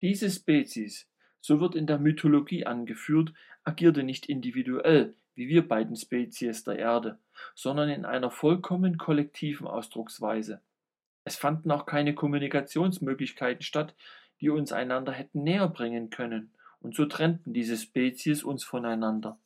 Diese 0.02 0.30
Spezies, 0.30 1.08
so 1.40 1.60
wird 1.60 1.74
in 1.74 1.86
der 1.86 1.98
Mythologie 1.98 2.66
angeführt, 2.66 3.32
agierte 3.64 4.02
nicht 4.02 4.26
individuell, 4.26 5.14
wie 5.34 5.48
wir 5.48 5.66
beiden 5.66 5.96
Spezies 5.96 6.64
der 6.64 6.78
Erde, 6.78 7.18
sondern 7.54 7.88
in 7.88 8.04
einer 8.04 8.30
vollkommen 8.30 8.98
kollektiven 8.98 9.66
Ausdrucksweise. 9.66 10.60
Es 11.24 11.36
fanden 11.36 11.70
auch 11.70 11.86
keine 11.86 12.14
Kommunikationsmöglichkeiten 12.14 13.62
statt, 13.62 13.94
die 14.40 14.50
uns 14.50 14.72
einander 14.72 15.12
hätten 15.12 15.42
näher 15.42 15.68
bringen 15.68 16.10
können 16.10 16.52
und 16.86 16.94
so 16.94 17.04
trennten 17.04 17.52
diese 17.52 17.76
Spezies 17.76 18.44
uns 18.44 18.62
voneinander. 18.62 19.40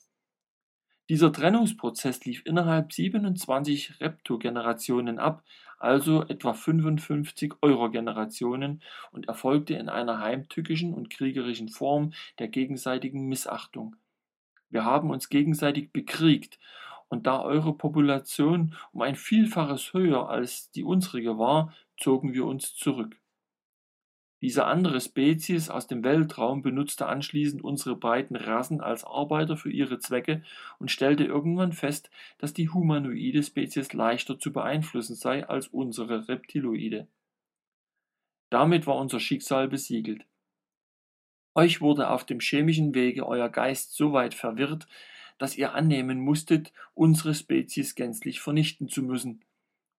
Dieser 1.09 1.33
Trennungsprozess 1.33 2.23
lief 2.27 2.43
innerhalb 2.45 2.93
27 2.93 3.99
Reptogenerationen 3.99 5.19
ab, 5.19 5.43
also 5.79 6.23
etwa 6.29 6.53
55 6.53 7.55
Euro-Generationen, 7.63 8.83
und 9.11 9.27
erfolgte 9.27 9.73
in 9.73 9.89
einer 9.89 10.21
heimtückischen 10.21 10.93
und 10.93 11.09
kriegerischen 11.09 11.71
Form 11.71 12.13
der 12.39 12.49
gegenseitigen 12.49 13.27
Missachtung. 13.27 13.97
Wir 14.69 14.85
haben 14.85 15.09
uns 15.09 15.31
gegenseitig 15.31 15.93
bekriegt, 15.93 16.59
und 17.09 17.27
da 17.27 17.41
eure 17.41 17.73
Population 17.73 18.77
um 18.93 19.01
ein 19.01 19.17
Vielfaches 19.17 19.95
höher 19.95 20.29
als 20.29 20.71
die 20.73 20.85
unsrige 20.85 21.39
war, 21.39 21.75
zogen 21.97 22.35
wir 22.35 22.45
uns 22.45 22.75
zurück. 22.75 23.20
Diese 24.43 24.65
andere 24.65 25.01
Spezies 25.03 25.69
aus 25.69 25.87
dem 25.87 26.03
Weltraum 26.03 26.63
benutzte 26.63 27.07
anschließend 27.07 27.63
unsere 27.63 27.95
beiden 27.95 28.37
Rassen 28.37 28.81
als 28.81 29.05
Arbeiter 29.05 29.59
für 29.59 29.71
ihre 29.71 29.99
Zwecke 29.99 30.43
und 30.79 30.91
stellte 30.91 31.25
irgendwann 31.25 31.73
fest, 31.73 32.11
dass 32.39 32.55
die 32.55 32.71
humanoide 32.71 33.43
Spezies 33.43 33.93
leichter 33.93 34.39
zu 34.39 34.51
beeinflussen 34.51 35.15
sei 35.15 35.47
als 35.47 35.69
unsere 35.69 36.29
Reptiloide. 36.29 37.07
Damit 38.49 38.87
war 38.87 38.97
unser 38.97 39.21
Schicksal 39.21 39.69
besiegelt. 39.69 40.25
Euch 41.55 41.83
wurde 41.83 42.09
auf 42.09 42.25
dem 42.25 42.41
chemischen 42.41 42.95
Wege 42.95 43.27
euer 43.27 43.51
Geist 43.51 43.95
so 43.95 44.13
weit 44.15 44.35
verwirrt, 44.35 44.87
dass 45.37 45.57
ihr 45.57 45.75
annehmen 45.75 46.21
musstet, 46.21 46.73
unsere 46.95 47.35
Spezies 47.35 47.95
gänzlich 47.95 48.41
vernichten 48.41 48.89
zu 48.89 49.03
müssen 49.03 49.43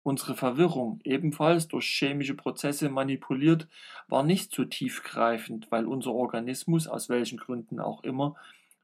Unsere 0.03 0.35
Verwirrung, 0.35 0.99
ebenfalls 1.03 1.67
durch 1.67 1.85
chemische 1.85 2.33
Prozesse 2.33 2.89
manipuliert, 2.89 3.67
war 4.07 4.23
nicht 4.23 4.53
so 4.53 4.65
tiefgreifend, 4.65 5.71
weil 5.71 5.85
unser 5.85 6.11
Organismus, 6.11 6.87
aus 6.87 7.07
welchen 7.07 7.37
Gründen 7.37 7.79
auch 7.79 8.03
immer, 8.03 8.35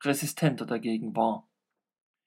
resistenter 0.03 0.67
dagegen 0.67 1.15
war. 1.15 1.47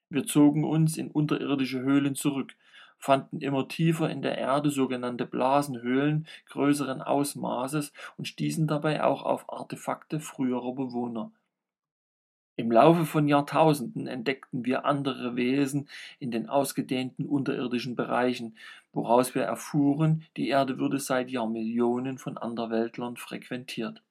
Wir 0.09 0.25
zogen 0.25 0.65
uns 0.65 0.97
in 0.97 1.09
unterirdische 1.09 1.79
Höhlen 1.79 2.15
zurück, 2.15 2.53
fanden 2.97 3.39
immer 3.39 3.69
tiefer 3.69 4.09
in 4.09 4.21
der 4.21 4.37
Erde 4.37 4.69
sogenannte 4.69 5.25
Blasenhöhlen 5.25 6.27
größeren 6.49 7.01
Ausmaßes 7.01 7.93
und 8.17 8.27
stießen 8.27 8.67
dabei 8.67 9.03
auch 9.05 9.23
auf 9.23 9.51
Artefakte 9.51 10.19
früherer 10.19 10.73
Bewohner. 10.73 11.31
Im 12.57 12.71
Laufe 12.71 13.05
von 13.05 13.27
Jahrtausenden 13.27 14.07
entdeckten 14.07 14.65
wir 14.65 14.85
andere 14.85 15.35
Wesen 15.35 15.89
in 16.19 16.31
den 16.31 16.49
ausgedehnten 16.49 17.25
unterirdischen 17.25 17.95
Bereichen, 17.95 18.57
woraus 18.93 19.33
wir 19.33 19.43
erfuhren, 19.43 20.25
die 20.37 20.49
Erde 20.49 20.77
würde 20.77 20.99
seit 20.99 21.31
Jahrmillionen 21.31 22.17
von 22.17 22.37
Anderweltlern 22.37 23.15
frequentiert. 23.15 24.03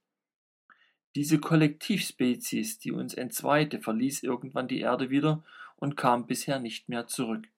Diese 1.16 1.38
Kollektivspezies, 1.38 2.78
die 2.78 2.92
uns 2.92 3.14
entzweite, 3.14 3.80
verließ 3.80 4.22
irgendwann 4.22 4.68
die 4.68 4.80
Erde 4.80 5.10
wieder 5.10 5.42
und 5.76 5.96
kam 5.96 6.26
bisher 6.26 6.60
nicht 6.60 6.88
mehr 6.88 7.06
zurück. 7.08 7.48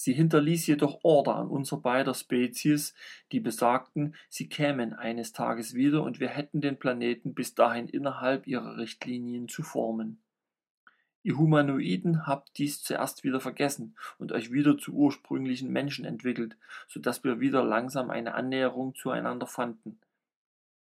Sie 0.00 0.12
hinterließ 0.12 0.68
jedoch 0.68 1.00
Order 1.02 1.34
an 1.34 1.48
unser 1.48 1.78
beider 1.78 2.14
Spezies, 2.14 2.94
die 3.32 3.40
besagten, 3.40 4.14
sie 4.28 4.48
kämen 4.48 4.92
eines 4.92 5.32
Tages 5.32 5.74
wieder 5.74 6.04
und 6.04 6.20
wir 6.20 6.28
hätten 6.28 6.60
den 6.60 6.78
Planeten 6.78 7.34
bis 7.34 7.56
dahin 7.56 7.88
innerhalb 7.88 8.46
ihrer 8.46 8.76
Richtlinien 8.76 9.48
zu 9.48 9.64
formen. 9.64 10.22
Ihr 11.24 11.36
Humanoiden 11.36 12.28
habt 12.28 12.58
dies 12.58 12.80
zuerst 12.80 13.24
wieder 13.24 13.40
vergessen 13.40 13.96
und 14.18 14.30
euch 14.30 14.52
wieder 14.52 14.78
zu 14.78 14.92
ursprünglichen 14.92 15.72
Menschen 15.72 16.04
entwickelt, 16.04 16.56
so 16.86 17.00
dass 17.00 17.24
wir 17.24 17.40
wieder 17.40 17.64
langsam 17.64 18.10
eine 18.10 18.34
Annäherung 18.34 18.94
zueinander 18.94 19.48
fanden. 19.48 19.98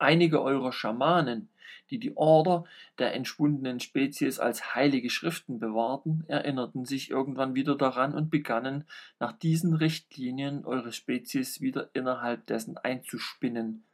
Einige 0.02 0.42
eurer 0.42 0.72
Schamanen, 0.72 1.48
die 1.90 2.00
die 2.00 2.16
Order 2.16 2.64
der 2.98 3.14
entschwundenen 3.14 3.78
Spezies 3.78 4.40
als 4.40 4.74
heilige 4.74 5.10
Schriften 5.10 5.60
bewahrten, 5.60 6.24
erinnerten 6.26 6.84
sich 6.84 7.08
irgendwann 7.08 7.54
wieder 7.54 7.76
daran 7.76 8.12
und 8.12 8.28
begannen, 8.28 8.84
nach 9.20 9.30
diesen 9.30 9.74
Richtlinien 9.74 10.64
eure 10.64 10.90
Spezies 10.90 11.60
wieder 11.60 11.90
innerhalb 11.92 12.44
dessen 12.46 12.78
einzuspinnen. 12.78 13.84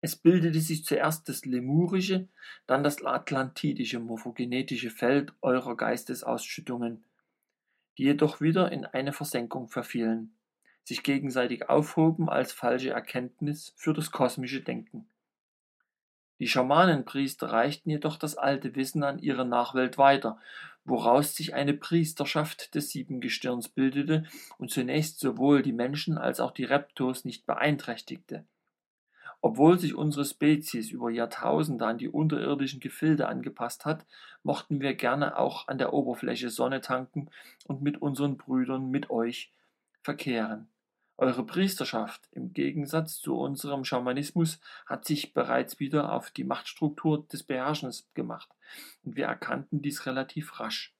Es 0.00 0.16
bildete 0.16 0.58
sich 0.58 0.84
zuerst 0.84 1.28
das 1.28 1.44
lemurische, 1.44 2.26
dann 2.66 2.82
das 2.82 3.04
atlantidische 3.04 4.00
morphogenetische 4.00 4.90
Feld 4.90 5.34
eurer 5.40 5.76
Geistesausschüttungen, 5.76 7.04
die 7.96 8.02
jedoch 8.02 8.40
wieder 8.40 8.72
in 8.72 8.86
eine 8.86 9.12
Versenkung 9.12 9.68
verfielen, 9.68 10.34
sich 10.82 11.04
gegenseitig 11.04 11.68
aufhoben 11.68 12.28
als 12.28 12.52
falsche 12.52 12.90
Erkenntnis 12.90 13.72
für 13.76 13.92
das 13.92 14.10
kosmische 14.10 14.60
Denken. 14.60 15.06
Die 16.40 16.48
Schamanenpriester 16.48 17.50
reichten 17.50 17.90
jedoch 17.90 18.16
das 18.16 18.36
alte 18.36 18.74
Wissen 18.74 19.02
an 19.04 19.18
ihre 19.18 19.44
Nachwelt 19.44 19.98
weiter, 19.98 20.38
woraus 20.84 21.34
sich 21.34 21.54
eine 21.54 21.74
Priesterschaft 21.74 22.74
des 22.74 22.90
Siebengestirns 22.90 23.68
bildete 23.68 24.24
und 24.58 24.70
zunächst 24.70 25.20
sowohl 25.20 25.62
die 25.62 25.72
Menschen 25.72 26.18
als 26.18 26.40
auch 26.40 26.50
die 26.50 26.64
Reptos 26.64 27.24
nicht 27.24 27.46
beeinträchtigte. 27.46 28.44
Obwohl 29.40 29.78
sich 29.78 29.94
unsere 29.94 30.24
Spezies 30.24 30.90
über 30.90 31.10
Jahrtausende 31.10 31.86
an 31.86 31.98
die 31.98 32.08
unterirdischen 32.08 32.80
Gefilde 32.80 33.28
angepasst 33.28 33.84
hat, 33.84 34.06
mochten 34.42 34.80
wir 34.80 34.94
gerne 34.94 35.38
auch 35.38 35.68
an 35.68 35.76
der 35.78 35.92
Oberfläche 35.92 36.48
Sonne 36.48 36.80
tanken 36.80 37.28
und 37.66 37.82
mit 37.82 38.00
unseren 38.00 38.38
Brüdern, 38.38 38.90
mit 38.90 39.10
euch, 39.10 39.52
verkehren. 40.02 40.68
Eure 41.16 41.46
Priesterschaft, 41.46 42.28
im 42.32 42.52
Gegensatz 42.52 43.20
zu 43.20 43.36
unserem 43.36 43.84
Schamanismus, 43.84 44.58
hat 44.84 45.04
sich 45.04 45.32
bereits 45.32 45.78
wieder 45.78 46.12
auf 46.12 46.32
die 46.32 46.42
Machtstruktur 46.42 47.24
des 47.28 47.44
Beherrschens 47.44 48.08
gemacht, 48.14 48.48
und 49.04 49.14
wir 49.14 49.26
erkannten 49.26 49.80
dies 49.80 50.06
relativ 50.06 50.58
rasch. 50.58 50.92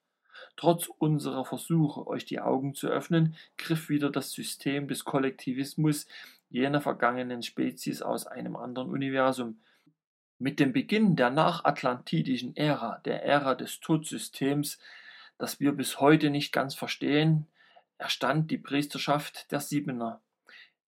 Trotz 0.56 0.88
unserer 0.98 1.44
Versuche, 1.44 2.06
euch 2.06 2.24
die 2.24 2.40
Augen 2.40 2.74
zu 2.74 2.86
öffnen, 2.88 3.34
griff 3.58 3.88
wieder 3.88 4.10
das 4.10 4.30
System 4.30 4.86
des 4.86 5.04
Kollektivismus 5.04 6.06
jener 6.48 6.80
vergangenen 6.80 7.42
Spezies 7.42 8.00
aus 8.00 8.26
einem 8.26 8.54
anderen 8.54 8.90
Universum. 8.90 9.60
Mit 10.38 10.60
dem 10.60 10.72
Beginn 10.72 11.16
der 11.16 11.30
nachatlantidischen 11.30 12.56
Ära, 12.56 13.00
der 13.04 13.24
Ära 13.24 13.56
des 13.56 13.80
Todsystems, 13.80 14.78
das 15.38 15.58
wir 15.58 15.72
bis 15.72 16.00
heute 16.00 16.30
nicht 16.30 16.52
ganz 16.52 16.76
verstehen, 16.76 17.48
erstand 18.04 18.50
die 18.50 18.58
Priesterschaft 18.58 19.50
der 19.50 19.60
Siebener, 19.60 20.20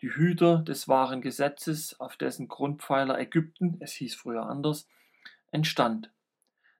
die 0.03 0.11
Hüter 0.11 0.59
des 0.59 0.87
wahren 0.87 1.23
Gesetzes, 1.23 1.99
auf 1.99 2.19
dessen 2.19 2.47
Grundpfeiler 2.47 3.19
Ägypten, 3.19 3.79
es 3.81 3.93
hieß 3.93 4.15
früher 4.15 4.45
anders, 4.45 4.87
entstand. 5.51 6.11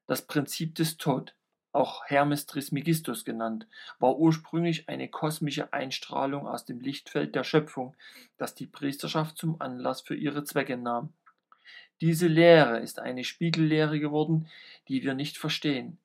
Das 0.05 0.21
Prinzip 0.21 0.75
des 0.75 0.97
Tod, 0.97 1.33
auch 1.71 2.05
Hermes 2.05 2.45
Trismegistus 2.45 3.25
genannt, 3.25 3.65
war 3.97 4.19
ursprünglich 4.19 4.87
eine 4.87 5.07
kosmische 5.07 5.73
Einstrahlung 5.73 6.47
aus 6.47 6.65
dem 6.65 6.81
Lichtfeld 6.81 7.33
der 7.33 7.43
Schöpfung, 7.43 7.95
das 8.37 8.53
die 8.53 8.67
Priesterschaft 8.67 9.39
zum 9.39 9.59
Anlass 9.59 10.01
für 10.01 10.15
ihre 10.15 10.43
Zwecke 10.43 10.77
nahm. 10.77 11.13
Diese 11.99 12.27
Lehre 12.27 12.77
ist 12.77 12.99
eine 12.99 13.23
Spiegellehre 13.23 13.99
geworden, 13.99 14.47
die 14.87 15.01
wir 15.01 15.15
nicht 15.15 15.39
verstehen, 15.39 15.97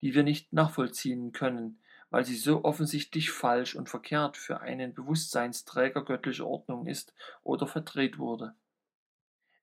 die 0.00 0.14
wir 0.14 0.22
nicht 0.22 0.54
nachvollziehen 0.54 1.32
können, 1.32 1.78
weil 2.10 2.24
sie 2.24 2.36
so 2.36 2.64
offensichtlich 2.64 3.30
falsch 3.30 3.74
und 3.74 3.88
verkehrt 3.88 4.36
für 4.36 4.60
einen 4.60 4.94
Bewusstseinsträger 4.94 6.04
göttlicher 6.04 6.46
Ordnung 6.46 6.86
ist 6.86 7.14
oder 7.42 7.66
verdreht 7.66 8.18
wurde. 8.18 8.54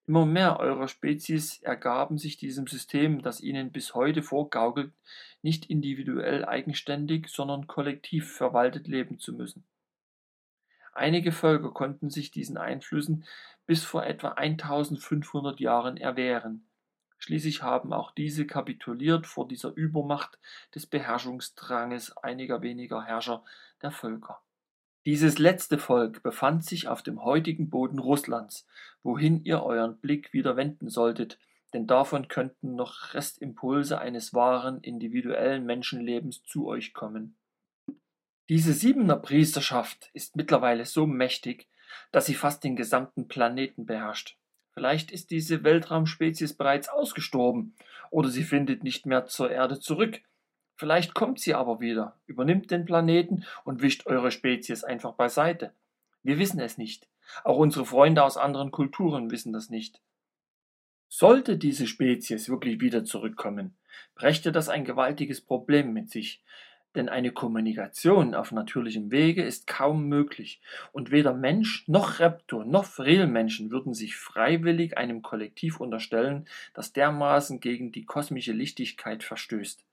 Immer 0.05 0.25
mehr 0.25 0.59
eurer 0.59 0.89
Spezies 0.89 1.61
ergaben 1.61 2.17
sich 2.17 2.35
diesem 2.35 2.67
System, 2.67 3.21
das 3.21 3.39
ihnen 3.39 3.71
bis 3.71 3.95
heute 3.95 4.21
vorgaukelt, 4.21 4.91
nicht 5.41 5.69
individuell 5.69 6.43
eigenständig, 6.43 7.29
sondern 7.29 7.67
kollektiv 7.67 8.33
verwaltet 8.33 8.87
leben 8.87 9.17
zu 9.19 9.33
müssen. 9.33 9.63
Einige 10.93 11.31
Völker 11.31 11.71
konnten 11.71 12.09
sich 12.09 12.31
diesen 12.31 12.57
Einflüssen 12.57 13.25
bis 13.65 13.83
vor 13.83 14.05
etwa 14.05 14.29
1500 14.29 15.59
Jahren 15.59 15.97
erwehren. 15.97 16.67
Schließlich 17.23 17.63
haben 17.63 17.93
auch 17.93 18.11
diese 18.11 18.45
kapituliert 18.45 19.27
vor 19.27 19.47
dieser 19.47 19.73
Übermacht 19.73 20.37
des 20.75 20.85
Beherrschungsdranges 20.85 22.17
einiger 22.17 22.61
weniger 22.61 23.01
Herrscher 23.01 23.45
der 23.81 23.91
Völker. 23.91 24.41
Dieses 25.05 25.39
letzte 25.39 25.77
Volk 25.77 26.21
befand 26.21 26.65
sich 26.65 26.89
auf 26.89 27.01
dem 27.01 27.23
heutigen 27.23 27.69
Boden 27.69 27.99
Russlands, 27.99 28.67
wohin 29.03 29.45
ihr 29.45 29.63
euren 29.63 29.97
Blick 30.01 30.33
wieder 30.33 30.57
wenden 30.57 30.89
solltet, 30.89 31.39
denn 31.71 31.87
davon 31.87 32.27
könnten 32.27 32.75
noch 32.75 33.13
Restimpulse 33.13 33.99
eines 33.99 34.33
wahren 34.33 34.81
individuellen 34.81 35.65
Menschenlebens 35.65 36.43
zu 36.43 36.67
euch 36.67 36.93
kommen. 36.93 37.37
Diese 38.49 38.73
Siebener 38.73 39.15
Priesterschaft 39.15 40.09
ist 40.11 40.35
mittlerweile 40.35 40.85
so 40.85 41.07
mächtig, 41.07 41.69
dass 42.11 42.25
sie 42.25 42.35
fast 42.35 42.65
den 42.65 42.75
gesamten 42.75 43.29
Planeten 43.29 43.85
beherrscht. 43.85 44.37
Vielleicht 44.73 45.11
ist 45.11 45.31
diese 45.31 45.63
Weltraumspezies 45.63 46.53
bereits 46.53 46.89
ausgestorben 46.89 47.75
oder 48.09 48.29
sie 48.29 48.43
findet 48.43 48.83
nicht 48.83 49.05
mehr 49.05 49.25
zur 49.25 49.51
Erde 49.51 49.79
zurück. 49.79 50.21
Vielleicht 50.75 51.13
kommt 51.13 51.39
sie 51.39 51.53
aber 51.53 51.79
wieder, 51.79 52.19
übernimmt 52.25 52.71
den 52.71 52.85
Planeten 52.85 53.45
und 53.63 53.81
wischt 53.81 54.07
eure 54.07 54.31
Spezies 54.31 54.83
einfach 54.83 55.13
beiseite. 55.13 55.73
Wir 56.23 56.39
wissen 56.39 56.59
es 56.59 56.77
nicht. 56.77 57.07
Auch 57.43 57.57
unsere 57.57 57.85
Freunde 57.85 58.23
aus 58.23 58.37
anderen 58.37 58.71
Kulturen 58.71 59.31
wissen 59.31 59.53
das 59.53 59.69
nicht. 59.69 60.01
Sollte 61.07 61.57
diese 61.57 61.85
Spezies 61.85 62.49
wirklich 62.49 62.81
wieder 62.81 63.05
zurückkommen, 63.05 63.75
brächte 64.15 64.51
das 64.51 64.67
ein 64.67 64.83
gewaltiges 64.83 65.41
Problem 65.41 65.93
mit 65.93 66.09
sich, 66.09 66.43
denn 66.95 67.09
eine 67.09 67.31
Kommunikation 67.31 68.35
auf 68.35 68.51
natürlichem 68.51 69.11
Wege 69.11 69.43
ist 69.43 69.67
kaum 69.67 70.07
möglich, 70.07 70.61
und 70.91 71.11
weder 71.11 71.33
Mensch 71.33 71.87
noch 71.87 72.19
Reptor 72.19 72.65
noch 72.65 72.85
Frilmenschen 72.85 73.71
würden 73.71 73.93
sich 73.93 74.15
freiwillig 74.15 74.97
einem 74.97 75.21
Kollektiv 75.21 75.79
unterstellen, 75.79 76.47
das 76.73 76.93
dermaßen 76.93 77.59
gegen 77.59 77.91
die 77.91 78.05
kosmische 78.05 78.53
Lichtigkeit 78.53 79.23
verstößt. 79.23 79.85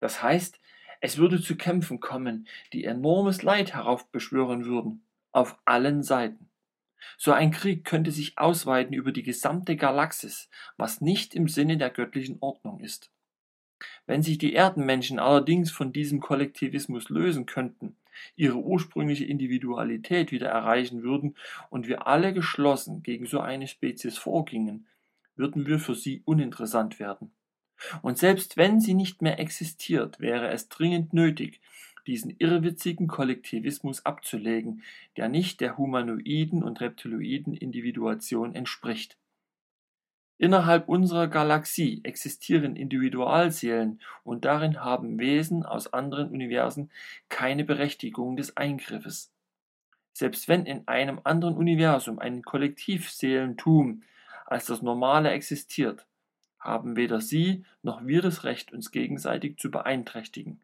Das 0.00 0.22
heißt, 0.22 0.60
es 1.00 1.18
würde 1.18 1.40
zu 1.40 1.56
Kämpfen 1.56 2.00
kommen, 2.00 2.48
die 2.72 2.84
enormes 2.84 3.42
Leid 3.42 3.74
heraufbeschwören 3.74 4.64
würden, 4.64 5.04
auf 5.32 5.58
allen 5.64 6.02
Seiten. 6.02 6.48
So 7.18 7.32
ein 7.32 7.50
Krieg 7.50 7.84
könnte 7.84 8.10
sich 8.10 8.38
ausweiten 8.38 8.92
über 8.92 9.12
die 9.12 9.22
gesamte 9.22 9.76
Galaxis, 9.76 10.48
was 10.76 11.00
nicht 11.00 11.34
im 11.34 11.48
Sinne 11.48 11.76
der 11.76 11.90
göttlichen 11.90 12.38
Ordnung 12.40 12.80
ist. 12.80 13.10
Wenn 14.06 14.22
sich 14.22 14.38
die 14.38 14.54
Erdenmenschen 14.54 15.18
allerdings 15.18 15.70
von 15.70 15.92
diesem 15.92 16.20
Kollektivismus 16.20 17.08
lösen 17.08 17.46
könnten, 17.46 17.96
ihre 18.36 18.56
ursprüngliche 18.56 19.24
Individualität 19.24 20.32
wieder 20.32 20.48
erreichen 20.48 21.02
würden 21.02 21.34
und 21.70 21.88
wir 21.88 22.06
alle 22.06 22.32
geschlossen 22.32 23.02
gegen 23.02 23.26
so 23.26 23.40
eine 23.40 23.66
Spezies 23.66 24.16
vorgingen, 24.16 24.86
würden 25.34 25.66
wir 25.66 25.78
für 25.78 25.94
sie 25.94 26.22
uninteressant 26.24 26.98
werden. 26.98 27.30
Und 28.00 28.16
selbst 28.16 28.56
wenn 28.56 28.80
sie 28.80 28.94
nicht 28.94 29.20
mehr 29.20 29.38
existiert, 29.38 30.18
wäre 30.18 30.48
es 30.48 30.68
dringend 30.68 31.12
nötig, 31.12 31.60
diesen 32.06 32.34
irrwitzigen 32.38 33.08
Kollektivismus 33.08 34.06
abzulegen, 34.06 34.82
der 35.16 35.28
nicht 35.28 35.60
der 35.60 35.76
humanoiden 35.76 36.62
und 36.62 36.80
reptiloiden 36.80 37.54
Individuation 37.54 38.54
entspricht. 38.54 39.16
Innerhalb 40.38 40.88
unserer 40.88 41.28
Galaxie 41.28 42.00
existieren 42.04 42.76
Individualseelen 42.76 44.00
und 44.22 44.44
darin 44.44 44.84
haben 44.84 45.18
Wesen 45.18 45.64
aus 45.64 45.92
anderen 45.92 46.30
Universen 46.30 46.90
keine 47.30 47.64
Berechtigung 47.64 48.36
des 48.36 48.56
Eingriffes. 48.56 49.32
Selbst 50.12 50.48
wenn 50.48 50.66
in 50.66 50.86
einem 50.88 51.20
anderen 51.24 51.56
Universum 51.56 52.18
ein 52.18 52.42
Kollektivseelentum 52.42 54.02
als 54.44 54.66
das 54.66 54.82
Normale 54.82 55.30
existiert, 55.30 56.06
haben 56.58 56.96
weder 56.96 57.20
sie 57.20 57.64
noch 57.82 58.06
wir 58.06 58.20
das 58.20 58.44
Recht, 58.44 58.72
uns 58.72 58.90
gegenseitig 58.90 59.56
zu 59.56 59.70
beeinträchtigen. 59.70 60.60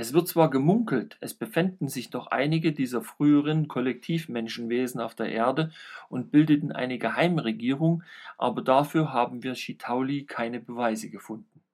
Es 0.00 0.12
wird 0.12 0.28
zwar 0.28 0.48
gemunkelt, 0.48 1.16
es 1.18 1.34
befänden 1.34 1.88
sich 1.88 2.12
noch 2.12 2.28
einige 2.28 2.72
dieser 2.72 3.02
früheren 3.02 3.66
Kollektivmenschenwesen 3.66 5.00
auf 5.00 5.16
der 5.16 5.32
Erde 5.32 5.72
und 6.08 6.30
bildeten 6.30 6.70
eine 6.70 6.98
Geheimregierung, 6.98 8.04
aber 8.36 8.62
dafür 8.62 9.12
haben 9.12 9.42
wir 9.42 9.54
Chitauli 9.54 10.24
keine 10.24 10.60
Beweise 10.60 11.10
gefunden. 11.10 11.64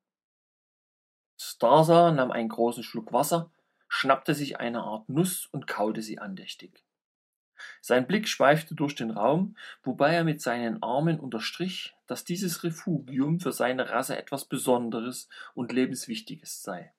Starsa 1.39 2.13
nahm 2.13 2.31
einen 2.31 2.49
großen 2.49 2.83
Schluck 2.83 3.13
Wasser, 3.13 3.51
schnappte 3.89 4.33
sich 4.33 4.59
eine 4.59 4.81
Art 4.85 5.07
Nuss 5.11 5.47
und 5.53 5.67
kaute 5.67 6.01
sie 6.01 6.19
andächtig. 6.19 6.83
Sein 7.83 8.07
Blick 8.07 8.27
schweifte 8.27 8.75
durch 8.75 8.95
den 8.95 9.11
Raum, 9.11 9.55
wobei 9.83 10.15
er 10.15 10.25
mit 10.25 10.41
seinen 10.41 10.83
Armen 10.83 11.21
unterstrich, 11.21 11.95
dass 12.07 12.25
dieses 12.25 12.65
Refugium 12.65 13.39
für 13.39 13.53
seine 13.53 13.91
Rasse 13.91 14.17
etwas 14.17 14.47
Besonderes 14.47 15.29
und 15.53 15.73
Lebenswichtiges 15.73 16.63
sei. 16.63 16.95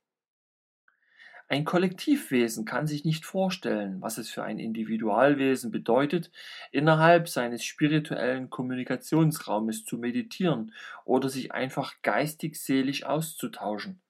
Ein 1.47 1.63
Kollektivwesen 1.63 2.65
kann 2.65 2.88
sich 2.88 3.05
nicht 3.05 3.23
vorstellen, 3.23 4.01
was 4.01 4.17
es 4.17 4.31
für 4.31 4.43
ein 4.43 4.58
Individualwesen 4.58 5.69
bedeutet, 5.69 6.31
innerhalb 6.71 7.29
seines 7.29 7.63
spirituellen 7.63 8.49
Kommunikationsraumes 8.49 9.86
zu 9.86 9.99
meditieren 9.99 10.73
oder 11.03 11.29
sich 11.29 11.51
einfach 11.51 12.01
geistig-seelisch 12.01 13.03
auszutauschen. 13.05 14.01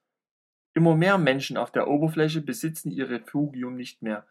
Immer 0.73 0.95
mehr 0.95 1.17
Menschen 1.17 1.57
auf 1.57 1.71
der 1.71 1.89
Oberfläche 1.89 2.39
besitzen 2.39 2.91
ihr 2.91 3.09
Refugium 3.09 3.75
nicht 3.75 4.01
mehr. 4.01 4.25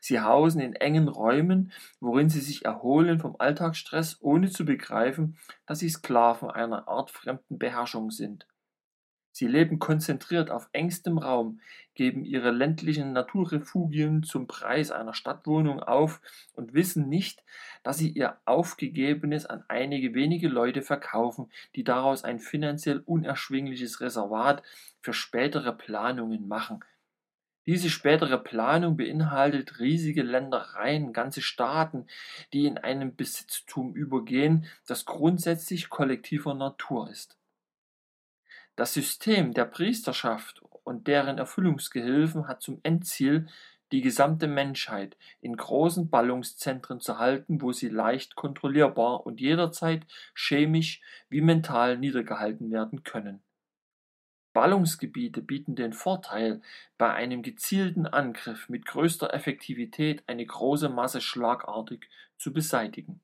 Sie 0.00 0.20
hausen 0.20 0.60
in 0.60 0.74
engen 0.74 1.08
Räumen, 1.08 1.72
worin 1.98 2.28
sie 2.28 2.40
sich 2.40 2.66
erholen 2.66 3.20
vom 3.20 3.36
Alltagsstress, 3.38 4.18
ohne 4.20 4.50
zu 4.50 4.66
begreifen, 4.66 5.38
dass 5.64 5.78
sie 5.78 5.88
Sklaven 5.88 6.50
einer 6.50 6.88
Art 6.88 7.10
fremden 7.10 7.58
Beherrschung 7.58 8.10
sind. 8.10 8.46
Sie 9.40 9.46
leben 9.46 9.78
konzentriert 9.78 10.50
auf 10.50 10.68
engstem 10.72 11.16
Raum, 11.16 11.62
geben 11.94 12.26
ihre 12.26 12.50
ländlichen 12.50 13.14
Naturrefugien 13.14 14.22
zum 14.22 14.46
Preis 14.46 14.90
einer 14.90 15.14
Stadtwohnung 15.14 15.80
auf 15.82 16.20
und 16.52 16.74
wissen 16.74 17.08
nicht, 17.08 17.42
dass 17.82 17.96
sie 17.96 18.10
ihr 18.10 18.36
Aufgegebenes 18.44 19.46
an 19.46 19.64
einige 19.66 20.12
wenige 20.12 20.48
Leute 20.48 20.82
verkaufen, 20.82 21.50
die 21.74 21.84
daraus 21.84 22.22
ein 22.22 22.38
finanziell 22.38 22.98
unerschwingliches 22.98 24.02
Reservat 24.02 24.62
für 25.00 25.14
spätere 25.14 25.72
Planungen 25.72 26.46
machen. 26.46 26.84
Diese 27.64 27.88
spätere 27.88 28.36
Planung 28.36 28.98
beinhaltet 28.98 29.78
riesige 29.78 30.22
Ländereien, 30.22 31.14
ganze 31.14 31.40
Staaten, 31.40 32.08
die 32.52 32.66
in 32.66 32.76
einem 32.76 33.16
Besitztum 33.16 33.94
übergehen, 33.94 34.66
das 34.86 35.06
grundsätzlich 35.06 35.88
kollektiver 35.88 36.52
Natur 36.52 37.08
ist. 37.10 37.39
Das 38.80 38.94
System 38.94 39.52
der 39.52 39.66
Priesterschaft 39.66 40.62
und 40.84 41.06
deren 41.06 41.36
Erfüllungsgehilfen 41.36 42.48
hat 42.48 42.62
zum 42.62 42.80
Endziel, 42.82 43.46
die 43.92 44.00
gesamte 44.00 44.46
Menschheit 44.46 45.18
in 45.42 45.54
großen 45.54 46.08
Ballungszentren 46.08 46.98
zu 46.98 47.18
halten, 47.18 47.60
wo 47.60 47.72
sie 47.72 47.90
leicht 47.90 48.36
kontrollierbar 48.36 49.26
und 49.26 49.38
jederzeit 49.38 50.06
chemisch 50.34 51.02
wie 51.28 51.42
mental 51.42 51.98
niedergehalten 51.98 52.70
werden 52.70 53.02
können. 53.04 53.42
Ballungsgebiete 54.54 55.42
bieten 55.42 55.76
den 55.76 55.92
Vorteil, 55.92 56.62
bei 56.96 57.12
einem 57.12 57.42
gezielten 57.42 58.06
Angriff 58.06 58.70
mit 58.70 58.86
größter 58.86 59.34
Effektivität 59.34 60.22
eine 60.26 60.46
große 60.46 60.88
Masse 60.88 61.20
schlagartig 61.20 62.08
zu 62.38 62.50
beseitigen. 62.54 63.20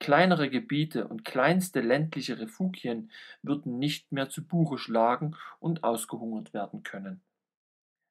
Kleinere 0.00 0.50
Gebiete 0.50 1.08
und 1.08 1.24
kleinste 1.24 1.80
ländliche 1.80 2.38
Refugien 2.38 3.10
würden 3.42 3.78
nicht 3.78 4.12
mehr 4.12 4.28
zu 4.28 4.46
Buche 4.46 4.78
schlagen 4.78 5.36
und 5.60 5.84
ausgehungert 5.84 6.52
werden 6.52 6.82
können. 6.82 7.22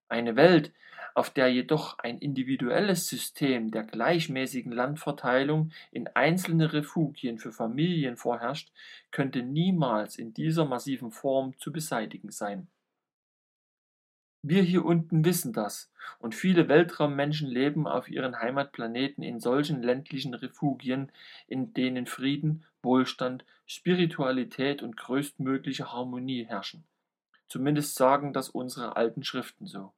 Eine 0.10 0.36
Welt, 0.36 0.74
auf 1.16 1.30
der 1.30 1.48
jedoch 1.48 2.00
ein 2.00 2.18
individuelles 2.18 3.08
System 3.08 3.72
der 3.72 3.84
gleichmäßigen 3.84 4.72
Landverteilung 4.72 5.72
in 5.92 6.08
einzelne 6.08 6.74
Refugien 6.74 7.38
für 7.38 7.52
Familien 7.52 8.18
vorherrscht, 8.18 8.72
könnte 9.12 9.44
niemals 9.44 10.18
in 10.18 10.34
dieser 10.34 10.66
massiven 10.66 11.12
Form 11.12 11.58
zu 11.60 11.72
beseitigen 11.72 12.32
sein. 12.32 12.68
Wir 14.46 14.62
hier 14.62 14.84
unten 14.84 15.24
wissen 15.24 15.54
das, 15.54 15.90
und 16.20 16.36
viele 16.36 16.68
Weltraummenschen 16.68 17.48
leben 17.48 17.88
auf 17.88 18.10
ihren 18.10 18.38
Heimatplaneten 18.38 19.24
in 19.24 19.40
solchen 19.40 19.82
ländlichen 19.82 20.34
Refugien, 20.34 21.14
in 21.48 21.74
denen 21.74 22.08
Frieden, 22.08 22.66
Wohlstand, 22.82 23.46
Spiritualität 23.66 24.84
und 24.84 24.98
größtmögliche 24.98 25.94
Harmonie 25.94 26.44
herrschen. 26.44 26.84
Zumindest 27.48 27.96
sagen 27.96 28.34
das 28.34 28.50
unsere 28.50 28.98
alten 28.98 29.24
Schriften 29.24 29.66
so. 29.66 29.94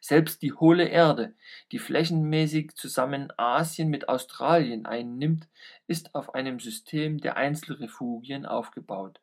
Selbst 0.00 0.42
die 0.42 0.52
hohle 0.52 0.86
Erde, 0.86 1.34
die 1.72 1.80
flächenmäßig 1.80 2.76
zusammen 2.76 3.32
Asien 3.36 3.88
mit 3.88 4.08
Australien 4.08 4.86
einnimmt, 4.86 5.48
ist 5.88 6.14
auf 6.14 6.36
einem 6.36 6.60
System 6.60 7.18
der 7.18 7.36
Einzelrefugien 7.36 8.46
aufgebaut. 8.46 9.20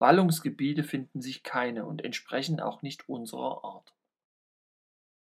Ballungsgebiete 0.00 0.82
finden 0.82 1.20
sich 1.20 1.42
keine 1.42 1.84
und 1.84 2.02
entsprechen 2.02 2.58
auch 2.58 2.80
nicht 2.80 3.08
unserer 3.08 3.62
Art. 3.64 3.92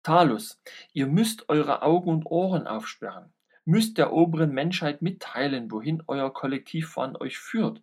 Talus, 0.04 0.62
ihr 0.94 1.06
müsst 1.06 1.50
eure 1.50 1.82
Augen 1.82 2.10
und 2.10 2.26
Ohren 2.26 2.66
aufsperren, 2.66 3.34
müsst 3.66 3.98
der 3.98 4.14
oberen 4.14 4.52
Menschheit 4.52 5.02
mitteilen, 5.02 5.70
wohin 5.70 6.02
euer 6.08 6.34
Kollektivwahn 6.34 7.18
euch 7.18 7.38
führt. 7.38 7.82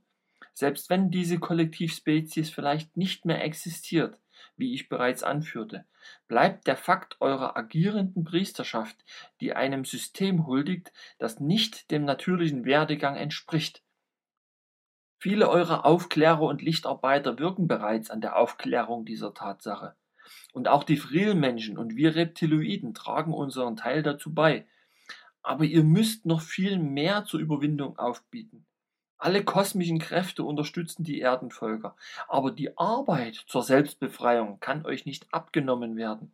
Selbst 0.55 0.89
wenn 0.89 1.11
diese 1.11 1.39
Kollektivspezies 1.39 2.49
vielleicht 2.49 2.97
nicht 2.97 3.27
mehr 3.27 3.45
existiert, 3.45 4.19
wie 4.57 4.73
ich 4.73 4.89
bereits 4.89 5.23
anführte, 5.23 5.85
bleibt 6.29 6.67
der 6.67 6.77
Fakt 6.77 7.21
eurer 7.21 7.59
agierenden 7.59 8.25
Priesterschaft, 8.25 9.05
die 9.41 9.53
einem 9.53 9.85
System 9.85 10.47
huldigt, 10.47 10.93
das 11.19 11.41
nicht 11.41 11.91
dem 11.91 12.07
natürlichen 12.07 12.65
Werdegang 12.65 13.17
entspricht. 13.17 13.83
Viele 15.23 15.51
eurer 15.51 15.85
Aufklärer 15.85 16.41
und 16.41 16.63
Lichtarbeiter 16.63 17.39
wirken 17.39 17.69
bereits 17.69 18.11
an 18.11 18.23
der 18.23 18.37
Aufklärung 18.37 19.05
dieser 19.05 19.35
Tatsache. 19.35 19.95
Und 20.55 20.67
auch 20.67 20.83
die 20.83 20.97
Frilmenschen 20.97 21.77
und 21.77 21.95
wir 21.95 22.15
Reptiloiden 22.15 22.95
tragen 22.95 23.35
unseren 23.35 23.77
Teil 23.77 24.03
dazu 24.03 24.33
bei. 24.33 24.67
Aber 25.43 25.65
ihr 25.65 25.85
müsst 25.85 26.25
noch 26.25 26.41
viel 26.41 26.79
mehr 26.79 27.27
zur 27.27 27.39
Überwindung 27.39 27.99
aufbieten. 27.99 28.65
Alle 29.19 29.45
kosmischen 29.45 29.99
Kräfte 29.99 30.43
unterstützen 30.43 31.05
die 31.05 31.21
Erdenvölker, 31.21 31.97
aber 32.27 32.51
die 32.51 32.79
Arbeit 32.79 33.35
zur 33.35 33.63
Selbstbefreiung 33.63 34.59
kann 34.61 34.87
euch 34.87 35.05
nicht 35.05 35.27
abgenommen 35.35 35.97
werden. 35.97 36.33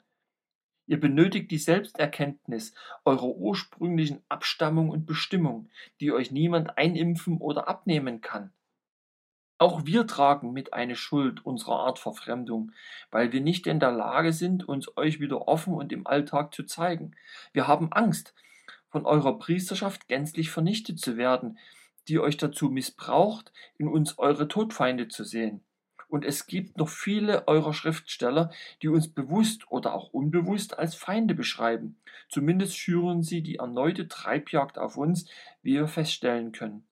Ihr 0.86 1.00
benötigt 1.00 1.50
die 1.50 1.58
Selbsterkenntnis 1.58 2.72
eurer 3.04 3.34
ursprünglichen 3.34 4.22
Abstammung 4.28 4.90
und 4.90 5.06
Bestimmung, 5.06 5.70
die 6.00 6.12
euch 6.12 6.30
niemand 6.30 6.78
einimpfen 6.78 7.38
oder 7.38 7.66
abnehmen 7.66 8.20
kann. 8.20 8.52
Auch 9.58 9.86
wir 9.86 10.06
tragen 10.06 10.52
mit 10.52 10.74
eine 10.74 10.96
Schuld 10.96 11.44
unserer 11.46 11.80
Art 11.80 11.98
Verfremdung, 11.98 12.72
weil 13.10 13.32
wir 13.32 13.40
nicht 13.40 13.66
in 13.66 13.80
der 13.80 13.92
Lage 13.92 14.32
sind, 14.34 14.68
uns 14.68 14.96
euch 14.98 15.18
wieder 15.18 15.48
offen 15.48 15.72
und 15.72 15.92
im 15.92 16.06
Alltag 16.06 16.54
zu 16.54 16.64
zeigen. 16.64 17.16
Wir 17.52 17.66
haben 17.66 17.90
Angst, 17.92 18.34
von 18.88 19.06
eurer 19.06 19.38
Priesterschaft 19.38 20.08
gänzlich 20.08 20.50
vernichtet 20.50 21.00
zu 21.00 21.16
werden, 21.16 21.58
die 22.08 22.18
euch 22.18 22.36
dazu 22.36 22.68
missbraucht, 22.68 23.52
in 23.78 23.88
uns 23.88 24.18
eure 24.18 24.48
Todfeinde 24.48 25.08
zu 25.08 25.24
sehen. 25.24 25.62
Und 26.08 26.24
es 26.24 26.46
gibt 26.46 26.76
noch 26.78 26.88
viele 26.88 27.48
eurer 27.48 27.72
Schriftsteller, 27.72 28.52
die 28.80 28.88
uns 28.88 29.12
bewusst 29.12 29.70
oder 29.70 29.94
auch 29.94 30.12
unbewusst 30.12 30.78
als 30.78 30.94
Feinde 30.94 31.34
beschreiben. 31.34 31.98
Zumindest 32.28 32.76
schüren 32.76 33.22
sie 33.22 33.42
die 33.42 33.56
erneute 33.56 34.06
Treibjagd 34.06 34.78
auf 34.78 34.96
uns, 34.96 35.28
wie 35.62 35.74
wir 35.74 35.88
feststellen 35.88 36.52
können. 36.52 36.86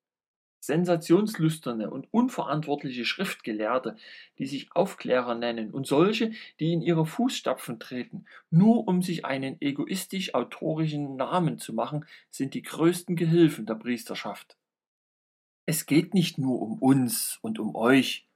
Sensationslüsterne 0.66 1.90
und 1.90 2.06
unverantwortliche 2.10 3.04
Schriftgelehrte, 3.04 3.96
die 4.38 4.46
sich 4.46 4.74
Aufklärer 4.74 5.34
nennen, 5.34 5.70
und 5.70 5.86
solche, 5.86 6.32
die 6.60 6.72
in 6.72 6.82
ihre 6.82 7.06
Fußstapfen 7.06 7.78
treten, 7.78 8.26
nur 8.50 8.88
um 8.88 9.02
sich 9.02 9.24
einen 9.24 9.60
egoistisch-autorischen 9.60 11.16
Namen 11.16 11.58
zu 11.58 11.72
machen, 11.72 12.06
sind 12.30 12.54
die 12.54 12.62
größten 12.62 13.16
Gehilfen 13.16 13.66
der 13.66 13.74
Priesterschaft. 13.74 14.56
Es 15.66 15.86
geht 15.86 16.14
nicht 16.14 16.38
nur 16.38 16.60
um 16.60 16.78
uns 16.78 17.38
und 17.40 17.58
um 17.58 17.74
euch, 17.74 18.26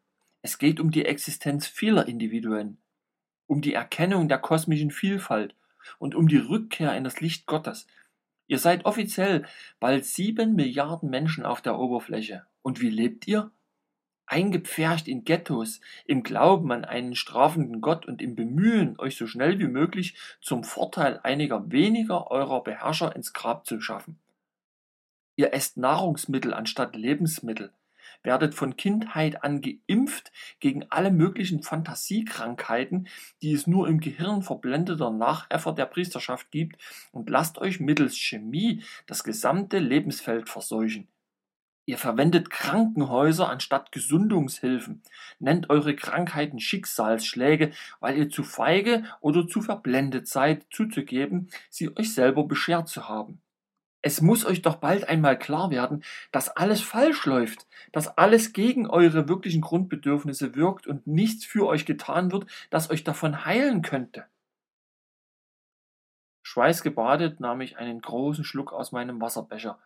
es 0.40 0.58
geht 0.58 0.80
um 0.80 0.90
die 0.90 1.04
Existenz 1.04 1.66
vieler 1.66 2.08
Individuen, 2.08 2.78
um 3.46 3.60
die 3.60 3.74
Erkennung 3.74 4.28
der 4.28 4.38
kosmischen 4.38 4.90
Vielfalt 4.90 5.54
und 5.98 6.14
um 6.14 6.28
die 6.28 6.38
Rückkehr 6.38 6.96
in 6.96 7.04
das 7.04 7.20
Licht 7.20 7.46
Gottes. 7.46 7.86
Ihr 8.48 8.58
seid 8.58 8.86
offiziell 8.86 9.46
bald 9.78 10.06
sieben 10.06 10.54
Milliarden 10.54 11.10
Menschen 11.10 11.44
auf 11.44 11.60
der 11.60 11.78
Oberfläche. 11.78 12.46
Und 12.62 12.80
wie 12.80 12.88
lebt 12.88 13.28
ihr? 13.28 13.52
Eingepfercht 14.26 15.06
in 15.06 15.24
Ghettos, 15.24 15.80
im 16.06 16.22
Glauben 16.22 16.72
an 16.72 16.84
einen 16.84 17.14
strafenden 17.14 17.80
Gott 17.80 18.06
und 18.06 18.20
im 18.20 18.34
Bemühen, 18.34 18.98
euch 18.98 19.16
so 19.16 19.26
schnell 19.26 19.58
wie 19.58 19.68
möglich 19.68 20.16
zum 20.40 20.64
Vorteil 20.64 21.20
einiger 21.22 21.70
weniger 21.70 22.30
eurer 22.30 22.62
Beherrscher 22.62 23.14
ins 23.14 23.32
Grab 23.32 23.66
zu 23.66 23.80
schaffen. 23.80 24.18
Ihr 25.36 25.52
esst 25.52 25.76
Nahrungsmittel 25.76 26.52
anstatt 26.52 26.96
Lebensmittel, 26.96 27.72
werdet 28.22 28.54
von 28.54 28.76
Kindheit 28.76 29.44
an 29.44 29.60
geimpft 29.60 30.32
gegen 30.60 30.84
alle 30.90 31.10
möglichen 31.10 31.62
Fantasiekrankheiten, 31.62 33.08
die 33.42 33.52
es 33.52 33.66
nur 33.66 33.88
im 33.88 34.00
Gehirn 34.00 34.42
verblendeter 34.42 35.10
Nachäffer 35.10 35.72
der 35.72 35.86
Priesterschaft 35.86 36.50
gibt, 36.50 36.80
und 37.12 37.30
lasst 37.30 37.58
euch 37.58 37.80
mittels 37.80 38.16
Chemie 38.16 38.82
das 39.06 39.24
gesamte 39.24 39.78
Lebensfeld 39.78 40.48
verseuchen. 40.48 41.08
Ihr 41.88 41.96
verwendet 41.96 42.50
Krankenhäuser 42.50 43.48
anstatt 43.48 43.92
Gesundungshilfen, 43.92 45.02
nennt 45.38 45.70
eure 45.70 45.96
Krankheiten 45.96 46.60
Schicksalsschläge, 46.60 47.72
weil 47.98 48.18
ihr 48.18 48.28
zu 48.28 48.42
feige 48.42 49.04
oder 49.22 49.48
zu 49.48 49.62
verblendet 49.62 50.28
seid, 50.28 50.66
zuzugeben, 50.70 51.48
sie 51.70 51.96
euch 51.96 52.12
selber 52.12 52.44
beschert 52.44 52.90
zu 52.90 53.08
haben. 53.08 53.40
Es 54.00 54.20
muss 54.20 54.44
euch 54.44 54.62
doch 54.62 54.76
bald 54.76 55.08
einmal 55.08 55.38
klar 55.38 55.70
werden, 55.70 56.04
dass 56.30 56.48
alles 56.50 56.80
falsch 56.80 57.26
läuft, 57.26 57.66
dass 57.90 58.16
alles 58.16 58.52
gegen 58.52 58.88
eure 58.88 59.28
wirklichen 59.28 59.60
Grundbedürfnisse 59.60 60.54
wirkt 60.54 60.86
und 60.86 61.06
nichts 61.06 61.44
für 61.44 61.66
euch 61.66 61.84
getan 61.84 62.30
wird, 62.30 62.46
das 62.70 62.90
euch 62.90 63.02
davon 63.02 63.44
heilen 63.44 63.82
könnte. 63.82 64.26
Schweißgebadet 66.42 67.40
nahm 67.40 67.60
ich 67.60 67.76
einen 67.76 68.00
großen 68.00 68.44
Schluck 68.44 68.72
aus 68.72 68.92
meinem 68.92 69.20
Wasserbecher, 69.20 69.78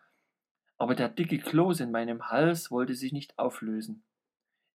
aber 0.77 0.95
der 0.95 1.09
dicke 1.09 1.39
Kloß 1.39 1.79
in 1.79 1.91
meinem 1.91 2.29
Hals 2.29 2.71
wollte 2.71 2.93
sich 2.93 3.13
nicht 3.13 3.37
auflösen. 3.39 4.03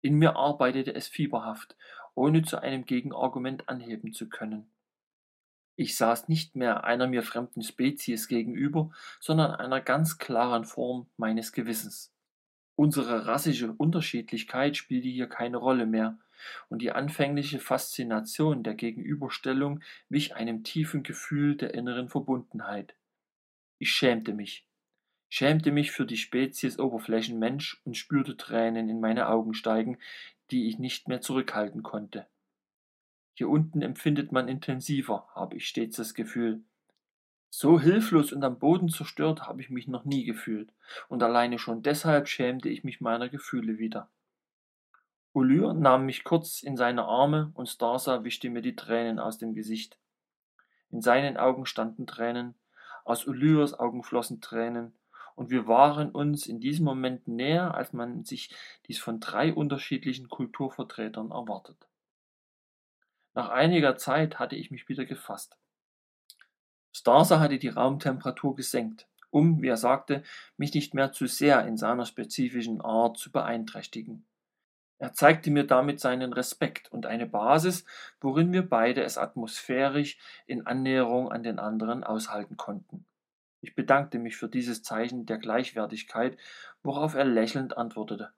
In 0.02 0.14
mir 0.14 0.36
arbeitete 0.36 0.94
es 0.94 1.08
fieberhaft, 1.08 1.76
ohne 2.14 2.42
zu 2.42 2.60
einem 2.60 2.84
Gegenargument 2.84 3.68
anheben 3.68 4.12
zu 4.12 4.28
können. 4.28 4.70
Ich 5.80 5.96
saß 5.96 6.26
nicht 6.26 6.56
mehr 6.56 6.82
einer 6.82 7.06
mir 7.06 7.22
fremden 7.22 7.62
Spezies 7.62 8.26
gegenüber, 8.26 8.90
sondern 9.20 9.52
einer 9.52 9.80
ganz 9.80 10.18
klaren 10.18 10.64
Form 10.64 11.06
meines 11.16 11.52
Gewissens. 11.52 12.12
Unsere 12.74 13.26
rassische 13.26 13.72
Unterschiedlichkeit 13.74 14.76
spielte 14.76 15.06
hier 15.06 15.28
keine 15.28 15.56
Rolle 15.56 15.86
mehr, 15.86 16.18
und 16.68 16.82
die 16.82 16.90
anfängliche 16.90 17.60
Faszination 17.60 18.64
der 18.64 18.74
Gegenüberstellung 18.74 19.80
wich 20.08 20.34
einem 20.34 20.64
tiefen 20.64 21.04
Gefühl 21.04 21.54
der 21.54 21.74
inneren 21.74 22.08
Verbundenheit. 22.08 22.96
Ich 23.78 23.92
schämte 23.92 24.34
mich, 24.34 24.66
schämte 25.28 25.70
mich 25.70 25.92
für 25.92 26.06
die 26.06 26.16
Spezies 26.16 26.80
Oberflächenmensch 26.80 27.80
und 27.84 27.96
spürte 27.96 28.36
Tränen 28.36 28.88
in 28.88 28.98
meine 28.98 29.28
Augen 29.28 29.54
steigen, 29.54 29.98
die 30.50 30.66
ich 30.68 30.80
nicht 30.80 31.06
mehr 31.06 31.20
zurückhalten 31.20 31.84
konnte. 31.84 32.26
Hier 33.38 33.48
unten 33.48 33.82
empfindet 33.82 34.32
man 34.32 34.48
intensiver, 34.48 35.28
habe 35.32 35.54
ich 35.54 35.68
stets 35.68 35.94
das 35.94 36.14
Gefühl. 36.14 36.64
So 37.50 37.78
hilflos 37.78 38.32
und 38.32 38.42
am 38.42 38.58
Boden 38.58 38.88
zerstört 38.88 39.42
habe 39.46 39.60
ich 39.60 39.70
mich 39.70 39.86
noch 39.86 40.04
nie 40.04 40.24
gefühlt, 40.24 40.72
und 41.06 41.22
alleine 41.22 41.60
schon 41.60 41.84
deshalb 41.84 42.26
schämte 42.26 42.68
ich 42.68 42.82
mich 42.82 43.00
meiner 43.00 43.28
Gefühle 43.28 43.78
wieder. 43.78 44.10
Ulyr 45.34 45.72
nahm 45.72 46.04
mich 46.04 46.24
kurz 46.24 46.64
in 46.64 46.76
seine 46.76 47.04
Arme 47.04 47.52
und 47.54 47.68
Starsa 47.68 48.24
wischte 48.24 48.50
mir 48.50 48.60
die 48.60 48.74
Tränen 48.74 49.20
aus 49.20 49.38
dem 49.38 49.54
Gesicht. 49.54 50.00
In 50.90 51.00
seinen 51.00 51.36
Augen 51.36 51.64
standen 51.64 52.08
Tränen, 52.08 52.56
aus 53.04 53.24
Ulyos 53.24 53.72
Augen 53.72 54.02
flossen 54.02 54.40
Tränen, 54.40 54.96
und 55.36 55.50
wir 55.50 55.68
waren 55.68 56.10
uns 56.10 56.48
in 56.48 56.58
diesem 56.58 56.86
Moment 56.86 57.28
näher, 57.28 57.76
als 57.76 57.92
man 57.92 58.24
sich 58.24 58.52
dies 58.88 58.98
von 58.98 59.20
drei 59.20 59.54
unterschiedlichen 59.54 60.28
Kulturvertretern 60.28 61.30
erwartet. 61.30 61.88
Nach 63.38 63.50
einiger 63.50 63.96
Zeit 63.96 64.40
hatte 64.40 64.56
ich 64.56 64.72
mich 64.72 64.88
wieder 64.88 65.04
gefasst. 65.04 65.56
Starser 66.90 67.38
hatte 67.38 67.60
die 67.60 67.68
Raumtemperatur 67.68 68.56
gesenkt, 68.56 69.06
um, 69.30 69.62
wie 69.62 69.68
er 69.68 69.76
sagte, 69.76 70.24
mich 70.56 70.74
nicht 70.74 70.92
mehr 70.92 71.12
zu 71.12 71.28
sehr 71.28 71.64
in 71.64 71.76
seiner 71.76 72.04
spezifischen 72.04 72.80
Art 72.80 73.16
zu 73.16 73.30
beeinträchtigen. 73.30 74.26
Er 74.98 75.12
zeigte 75.12 75.52
mir 75.52 75.62
damit 75.62 76.00
seinen 76.00 76.32
Respekt 76.32 76.90
und 76.90 77.06
eine 77.06 77.26
Basis, 77.26 77.84
worin 78.20 78.52
wir 78.52 78.68
beide 78.68 79.04
es 79.04 79.18
atmosphärisch 79.18 80.18
in 80.46 80.66
Annäherung 80.66 81.30
an 81.30 81.44
den 81.44 81.60
anderen 81.60 82.02
aushalten 82.02 82.56
konnten. 82.56 83.06
Ich 83.60 83.76
bedankte 83.76 84.18
mich 84.18 84.36
für 84.36 84.48
dieses 84.48 84.82
Zeichen 84.82 85.26
der 85.26 85.38
Gleichwertigkeit, 85.38 86.36
worauf 86.82 87.14
er 87.14 87.24
lächelnd 87.24 87.76
antwortete. 87.76 88.32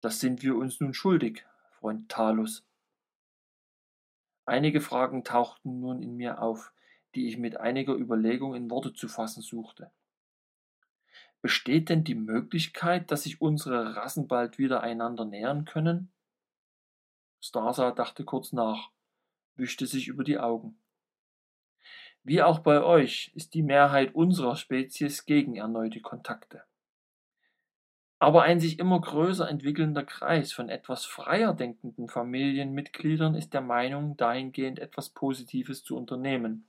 Das 0.00 0.20
sind 0.20 0.42
wir 0.42 0.56
uns 0.56 0.80
nun 0.80 0.94
schuldig, 0.94 1.44
Freund 1.72 2.08
Talus. 2.08 2.64
Einige 4.44 4.80
Fragen 4.80 5.24
tauchten 5.24 5.80
nun 5.80 6.02
in 6.02 6.16
mir 6.16 6.42
auf, 6.42 6.72
die 7.14 7.28
ich 7.28 7.38
mit 7.38 7.58
einiger 7.58 7.94
Überlegung 7.94 8.54
in 8.54 8.70
Worte 8.70 8.92
zu 8.92 9.08
fassen 9.08 9.42
suchte. 9.42 9.90
Besteht 11.42 11.88
denn 11.88 12.04
die 12.04 12.14
Möglichkeit, 12.14 13.10
dass 13.10 13.22
sich 13.22 13.40
unsere 13.40 13.96
Rassen 13.96 14.28
bald 14.28 14.58
wieder 14.58 14.82
einander 14.82 15.24
nähern 15.24 15.64
können? 15.64 16.12
Starsa 17.40 17.92
dachte 17.92 18.24
kurz 18.24 18.52
nach, 18.52 18.90
wischte 19.54 19.86
sich 19.86 20.08
über 20.08 20.24
die 20.24 20.38
Augen. 20.38 20.78
Wie 22.22 22.42
auch 22.42 22.58
bei 22.58 22.82
euch 22.82 23.32
ist 23.34 23.54
die 23.54 23.62
Mehrheit 23.62 24.14
unserer 24.14 24.56
Spezies 24.56 25.24
gegen 25.24 25.56
erneute 25.56 26.02
Kontakte. 26.02 26.64
Aber 28.22 28.42
ein 28.42 28.60
sich 28.60 28.78
immer 28.78 29.00
größer 29.00 29.48
entwickelnder 29.48 30.04
Kreis 30.04 30.52
von 30.52 30.68
etwas 30.68 31.06
freier 31.06 31.54
denkenden 31.54 32.06
Familienmitgliedern 32.06 33.34
ist 33.34 33.54
der 33.54 33.62
Meinung, 33.62 34.14
dahingehend 34.18 34.78
etwas 34.78 35.08
Positives 35.08 35.82
zu 35.82 35.96
unternehmen. 35.96 36.66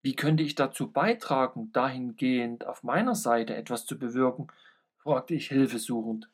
Wie 0.00 0.16
könnte 0.16 0.42
ich 0.42 0.54
dazu 0.54 0.90
beitragen, 0.90 1.70
dahingehend 1.72 2.66
auf 2.66 2.82
meiner 2.82 3.14
Seite 3.14 3.54
etwas 3.54 3.84
zu 3.84 3.98
bewirken? 3.98 4.48
fragte 4.96 5.34
ich 5.34 5.48
hilfesuchend. 5.48 6.30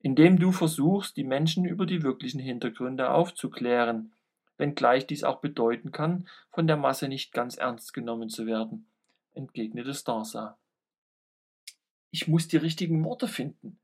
Indem 0.00 0.40
du 0.40 0.50
versuchst, 0.50 1.16
die 1.16 1.24
Menschen 1.24 1.64
über 1.64 1.86
die 1.86 2.02
wirklichen 2.02 2.40
Hintergründe 2.40 3.10
aufzuklären, 3.10 4.12
wenngleich 4.56 5.06
dies 5.06 5.22
auch 5.22 5.38
bedeuten 5.38 5.92
kann, 5.92 6.28
von 6.50 6.66
der 6.66 6.76
Masse 6.76 7.06
nicht 7.06 7.32
ganz 7.32 7.56
ernst 7.56 7.94
genommen 7.94 8.30
zu 8.30 8.46
werden, 8.46 8.88
entgegnete 9.34 9.94
Starsa. 9.94 10.58
Ich 12.20 12.26
muss 12.26 12.48
die 12.48 12.56
richtigen 12.56 13.04
Worte 13.04 13.28
finden, 13.28 13.78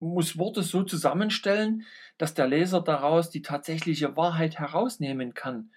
muss 0.00 0.38
Worte 0.38 0.62
so 0.62 0.84
zusammenstellen, 0.84 1.84
dass 2.16 2.32
der 2.32 2.48
Leser 2.48 2.80
daraus 2.80 3.28
die 3.28 3.42
tatsächliche 3.42 4.16
Wahrheit 4.16 4.58
herausnehmen 4.58 5.34
kann, 5.34 5.70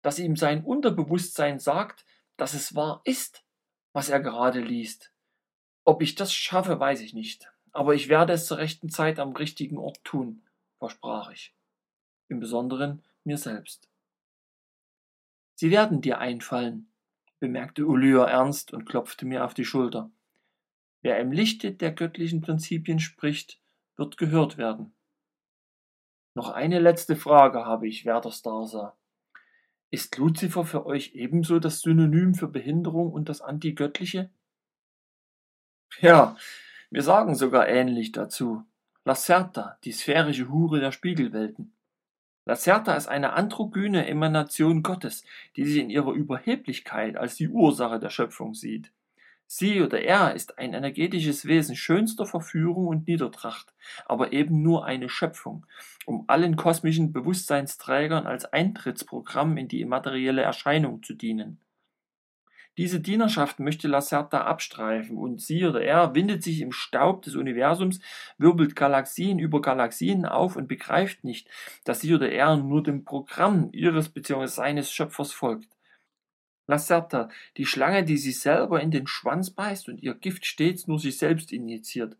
dass 0.00 0.20
ihm 0.20 0.36
sein 0.36 0.62
Unterbewusstsein 0.62 1.58
sagt, 1.58 2.06
dass 2.36 2.54
es 2.54 2.76
wahr 2.76 3.00
ist, 3.04 3.44
was 3.92 4.10
er 4.10 4.20
gerade 4.20 4.60
liest. 4.60 5.12
Ob 5.84 6.02
ich 6.02 6.14
das 6.14 6.32
schaffe, 6.32 6.78
weiß 6.78 7.00
ich 7.00 7.14
nicht, 7.14 7.50
aber 7.72 7.96
ich 7.96 8.08
werde 8.08 8.32
es 8.32 8.46
zur 8.46 8.58
rechten 8.58 8.88
Zeit 8.88 9.18
am 9.18 9.32
richtigen 9.32 9.76
Ort 9.76 10.04
tun, 10.04 10.40
versprach 10.78 11.32
ich. 11.32 11.52
Im 12.28 12.38
Besonderen 12.38 13.02
mir 13.24 13.38
selbst. 13.38 13.88
Sie 15.56 15.72
werden 15.72 16.00
dir 16.00 16.18
einfallen, 16.18 16.92
bemerkte 17.40 17.86
Ulyr 17.86 18.22
ernst 18.22 18.72
und 18.72 18.84
klopfte 18.84 19.26
mir 19.26 19.44
auf 19.44 19.54
die 19.54 19.64
Schulter. 19.64 20.12
Wer 21.04 21.20
im 21.20 21.32
Lichte 21.32 21.70
der 21.70 21.92
göttlichen 21.92 22.40
Prinzipien 22.40 22.98
spricht, 22.98 23.60
wird 23.94 24.16
gehört 24.16 24.56
werden. 24.56 24.94
Noch 26.32 26.48
eine 26.48 26.78
letzte 26.78 27.14
Frage 27.14 27.66
habe 27.66 27.86
ich, 27.86 28.06
werter 28.06 28.32
Starsa. 28.32 28.96
Ist 29.90 30.16
Luzifer 30.16 30.64
für 30.64 30.86
euch 30.86 31.14
ebenso 31.14 31.58
das 31.58 31.82
Synonym 31.82 32.32
für 32.32 32.48
Behinderung 32.48 33.12
und 33.12 33.28
das 33.28 33.42
Antigöttliche? 33.42 34.30
Ja, 36.00 36.38
wir 36.90 37.02
sagen 37.02 37.34
sogar 37.34 37.68
ähnlich 37.68 38.12
dazu. 38.12 38.64
Lacerta, 39.04 39.76
die 39.84 39.92
sphärische 39.92 40.48
Hure 40.48 40.80
der 40.80 40.90
Spiegelwelten. 40.90 41.74
Lacerta 42.46 42.94
ist 42.94 43.08
eine 43.08 43.34
androgyne 43.34 44.06
Emanation 44.06 44.82
Gottes, 44.82 45.22
die 45.56 45.66
sich 45.66 45.82
in 45.82 45.90
ihrer 45.90 46.12
Überheblichkeit 46.12 47.18
als 47.18 47.34
die 47.34 47.50
Ursache 47.50 48.00
der 48.00 48.08
Schöpfung 48.08 48.54
sieht. 48.54 48.90
Sie 49.56 49.82
oder 49.82 50.02
er 50.02 50.34
ist 50.34 50.58
ein 50.58 50.74
energetisches 50.74 51.46
Wesen 51.46 51.76
schönster 51.76 52.26
Verführung 52.26 52.88
und 52.88 53.06
Niedertracht, 53.06 53.72
aber 54.04 54.32
eben 54.32 54.62
nur 54.62 54.84
eine 54.84 55.08
Schöpfung, 55.08 55.64
um 56.06 56.24
allen 56.26 56.56
kosmischen 56.56 57.12
Bewusstseinsträgern 57.12 58.26
als 58.26 58.46
Eintrittsprogramm 58.46 59.56
in 59.56 59.68
die 59.68 59.80
immaterielle 59.80 60.42
Erscheinung 60.42 61.04
zu 61.04 61.14
dienen. 61.14 61.60
Diese 62.78 62.98
Dienerschaft 62.98 63.60
möchte 63.60 63.86
Lacerta 63.86 64.40
abstreifen 64.40 65.16
und 65.16 65.40
sie 65.40 65.64
oder 65.64 65.82
er 65.82 66.16
windet 66.16 66.42
sich 66.42 66.60
im 66.60 66.72
Staub 66.72 67.22
des 67.22 67.36
Universums, 67.36 68.00
wirbelt 68.38 68.74
Galaxien 68.74 69.38
über 69.38 69.62
Galaxien 69.62 70.26
auf 70.26 70.56
und 70.56 70.66
begreift 70.66 71.22
nicht, 71.22 71.48
dass 71.84 72.00
sie 72.00 72.12
oder 72.12 72.28
er 72.32 72.56
nur 72.56 72.82
dem 72.82 73.04
Programm 73.04 73.68
ihres 73.70 74.08
bzw. 74.08 74.46
seines 74.46 74.90
Schöpfers 74.90 75.30
folgt. 75.30 75.68
Lacerta, 76.66 77.28
die 77.56 77.66
Schlange, 77.66 78.04
die 78.04 78.16
sich 78.16 78.40
selber 78.40 78.80
in 78.80 78.90
den 78.90 79.06
Schwanz 79.06 79.50
beißt 79.50 79.88
und 79.88 80.02
ihr 80.02 80.14
Gift 80.14 80.46
stets 80.46 80.86
nur 80.86 80.98
sich 80.98 81.18
selbst 81.18 81.52
injiziert. 81.52 82.16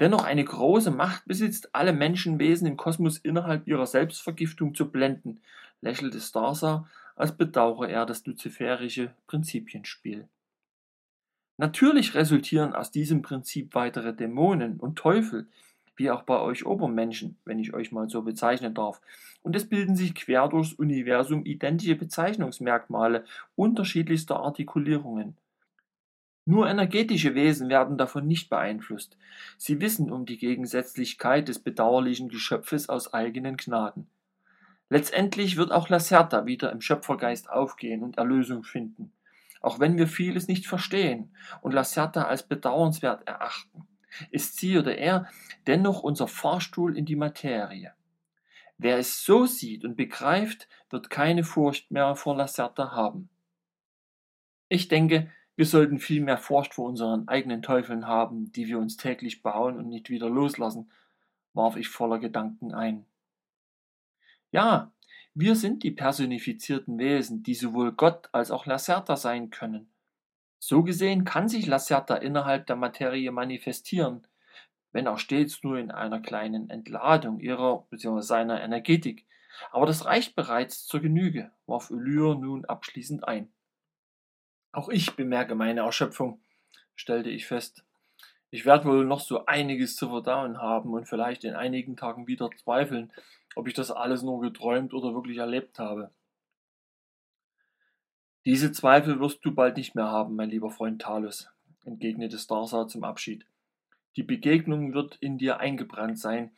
Dennoch 0.00 0.24
eine 0.24 0.44
große 0.44 0.92
Macht 0.92 1.26
besitzt, 1.26 1.74
alle 1.74 1.92
Menschenwesen 1.92 2.68
im 2.68 2.76
Kosmos 2.76 3.18
innerhalb 3.18 3.66
ihrer 3.66 3.86
Selbstvergiftung 3.86 4.74
zu 4.74 4.90
blenden, 4.90 5.40
lächelte 5.80 6.20
Starsa 6.20 6.88
als 7.16 7.36
bedauere 7.36 7.88
er 7.88 8.06
das 8.06 8.24
luziferische 8.26 9.12
Prinzipienspiel. 9.26 10.28
Natürlich 11.56 12.14
resultieren 12.14 12.72
aus 12.74 12.92
diesem 12.92 13.22
Prinzip 13.22 13.74
weitere 13.74 14.14
Dämonen 14.14 14.78
und 14.78 14.96
Teufel, 14.96 15.48
wie 15.98 16.10
auch 16.10 16.22
bei 16.22 16.40
euch 16.40 16.64
Obermenschen, 16.64 17.36
wenn 17.44 17.58
ich 17.58 17.74
euch 17.74 17.92
mal 17.92 18.08
so 18.08 18.22
bezeichnen 18.22 18.74
darf. 18.74 19.00
Und 19.42 19.54
es 19.56 19.68
bilden 19.68 19.96
sich 19.96 20.14
quer 20.14 20.48
durchs 20.48 20.72
Universum 20.72 21.44
identische 21.44 21.96
Bezeichnungsmerkmale 21.96 23.24
unterschiedlichster 23.56 24.40
Artikulierungen. 24.40 25.36
Nur 26.44 26.66
energetische 26.66 27.34
Wesen 27.34 27.68
werden 27.68 27.98
davon 27.98 28.26
nicht 28.26 28.48
beeinflusst. 28.48 29.18
Sie 29.58 29.82
wissen 29.82 30.10
um 30.10 30.24
die 30.24 30.38
Gegensätzlichkeit 30.38 31.48
des 31.48 31.58
bedauerlichen 31.58 32.30
Geschöpfes 32.30 32.88
aus 32.88 33.12
eigenen 33.12 33.58
Gnaden. 33.58 34.08
Letztendlich 34.88 35.58
wird 35.58 35.72
auch 35.72 35.90
Lacerta 35.90 36.46
wieder 36.46 36.72
im 36.72 36.80
Schöpfergeist 36.80 37.50
aufgehen 37.50 38.02
und 38.02 38.16
Erlösung 38.16 38.64
finden, 38.64 39.12
auch 39.60 39.80
wenn 39.80 39.98
wir 39.98 40.08
vieles 40.08 40.48
nicht 40.48 40.66
verstehen 40.66 41.30
und 41.60 41.74
Lacerta 41.74 42.22
als 42.22 42.44
bedauernswert 42.44 43.28
erachten, 43.28 43.86
ist 44.30 44.58
sie 44.58 44.78
oder 44.78 44.96
er 44.96 45.28
dennoch 45.66 46.02
unser 46.02 46.28
Fahrstuhl 46.28 46.96
in 46.96 47.04
die 47.04 47.16
Materie. 47.16 47.92
Wer 48.78 48.98
es 48.98 49.24
so 49.24 49.46
sieht 49.46 49.84
und 49.84 49.96
begreift, 49.96 50.68
wird 50.90 51.10
keine 51.10 51.44
Furcht 51.44 51.90
mehr 51.90 52.14
vor 52.14 52.36
Lacerta 52.36 52.92
haben. 52.92 53.28
Ich 54.68 54.88
denke, 54.88 55.30
wir 55.56 55.66
sollten 55.66 55.98
viel 55.98 56.22
mehr 56.22 56.38
Furcht 56.38 56.74
vor 56.74 56.88
unseren 56.88 57.26
eigenen 57.26 57.62
Teufeln 57.62 58.06
haben, 58.06 58.52
die 58.52 58.68
wir 58.68 58.78
uns 58.78 58.96
täglich 58.96 59.42
bauen 59.42 59.76
und 59.76 59.88
nicht 59.88 60.08
wieder 60.08 60.30
loslassen, 60.30 60.90
warf 61.52 61.76
ich 61.76 61.88
voller 61.88 62.20
Gedanken 62.20 62.72
ein. 62.72 63.04
Ja, 64.52 64.92
wir 65.34 65.56
sind 65.56 65.82
die 65.82 65.90
personifizierten 65.90 66.98
Wesen, 66.98 67.42
die 67.42 67.54
sowohl 67.54 67.92
Gott 67.92 68.28
als 68.32 68.50
auch 68.50 68.66
Lacerta 68.66 69.16
sein 69.16 69.50
können. 69.50 69.88
So 70.60 70.82
gesehen 70.82 71.24
kann 71.24 71.48
sich 71.48 71.66
Lacerta 71.66 72.16
innerhalb 72.16 72.66
der 72.66 72.76
Materie 72.76 73.30
manifestieren, 73.30 74.26
wenn 74.92 75.06
auch 75.06 75.18
stets 75.18 75.62
nur 75.62 75.78
in 75.78 75.90
einer 75.90 76.20
kleinen 76.20 76.70
Entladung 76.70 77.40
ihrer 77.40 77.86
bzw. 77.90 78.20
seiner 78.22 78.62
Energetik. 78.62 79.26
Aber 79.70 79.86
das 79.86 80.04
reicht 80.04 80.36
bereits 80.36 80.86
zur 80.86 81.00
Genüge, 81.00 81.50
warf 81.66 81.90
Ulyr 81.90 82.34
nun 82.34 82.64
abschließend 82.64 83.26
ein. 83.26 83.52
Auch 84.72 84.88
ich 84.88 85.16
bemerke 85.16 85.54
meine 85.54 85.80
Erschöpfung, 85.80 86.40
stellte 86.94 87.30
ich 87.30 87.46
fest. 87.46 87.84
Ich 88.50 88.64
werde 88.64 88.86
wohl 88.86 89.04
noch 89.04 89.20
so 89.20 89.46
einiges 89.46 89.96
zu 89.96 90.08
verdauen 90.08 90.58
haben 90.58 90.92
und 90.92 91.06
vielleicht 91.06 91.44
in 91.44 91.54
einigen 91.54 91.96
Tagen 91.96 92.26
wieder 92.26 92.50
zweifeln, 92.56 93.12
ob 93.56 93.68
ich 93.68 93.74
das 93.74 93.90
alles 93.90 94.22
nur 94.22 94.40
geträumt 94.40 94.94
oder 94.94 95.14
wirklich 95.14 95.38
erlebt 95.38 95.78
habe. 95.78 96.12
Diese 98.48 98.72
Zweifel 98.72 99.20
wirst 99.20 99.44
du 99.44 99.54
bald 99.54 99.76
nicht 99.76 99.94
mehr 99.94 100.06
haben, 100.06 100.34
mein 100.34 100.48
lieber 100.48 100.70
Freund 100.70 101.02
Talus, 101.02 101.50
entgegnete 101.84 102.38
Starsa 102.38 102.88
zum 102.88 103.04
Abschied. 103.04 103.44
Die 104.16 104.22
Begegnung 104.22 104.94
wird 104.94 105.16
in 105.16 105.36
dir 105.36 105.60
eingebrannt 105.60 106.18
sein, 106.18 106.50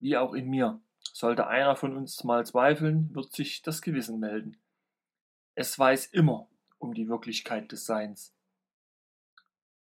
wie 0.00 0.16
auch 0.16 0.34
in 0.34 0.50
mir, 0.50 0.80
Sollte 1.12 1.46
einer 1.46 1.76
von 1.76 1.96
uns 1.96 2.24
mal 2.24 2.44
zweifeln, 2.44 3.14
wird 3.14 3.32
sich 3.32 3.62
das 3.62 3.82
Gewissen 3.82 4.18
melden. 4.18 4.56
Es 5.54 5.78
weiß 5.78 6.06
immer 6.06 6.48
um 6.78 6.92
die 6.92 7.08
Wirklichkeit 7.08 7.70
des 7.70 7.86
Seins. 7.86 8.34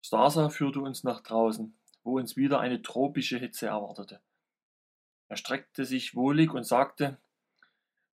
Stasa 0.03 0.49
führte 0.49 0.81
uns 0.81 1.05
nach 1.05 1.21
draußen, 1.21 1.73
wo 2.03 2.19
uns 2.19 2.37
wieder 2.37 2.59
eine 2.59 2.83
tropische 2.83 3.39
Hitze 3.39 3.69
erwartete. 3.69 4.21
Er 5.29 5.37
streckte 5.37 5.85
sich 5.85 6.17
wohlig 6.17 6.53
und 6.53 6.65
sagte, 6.65 7.19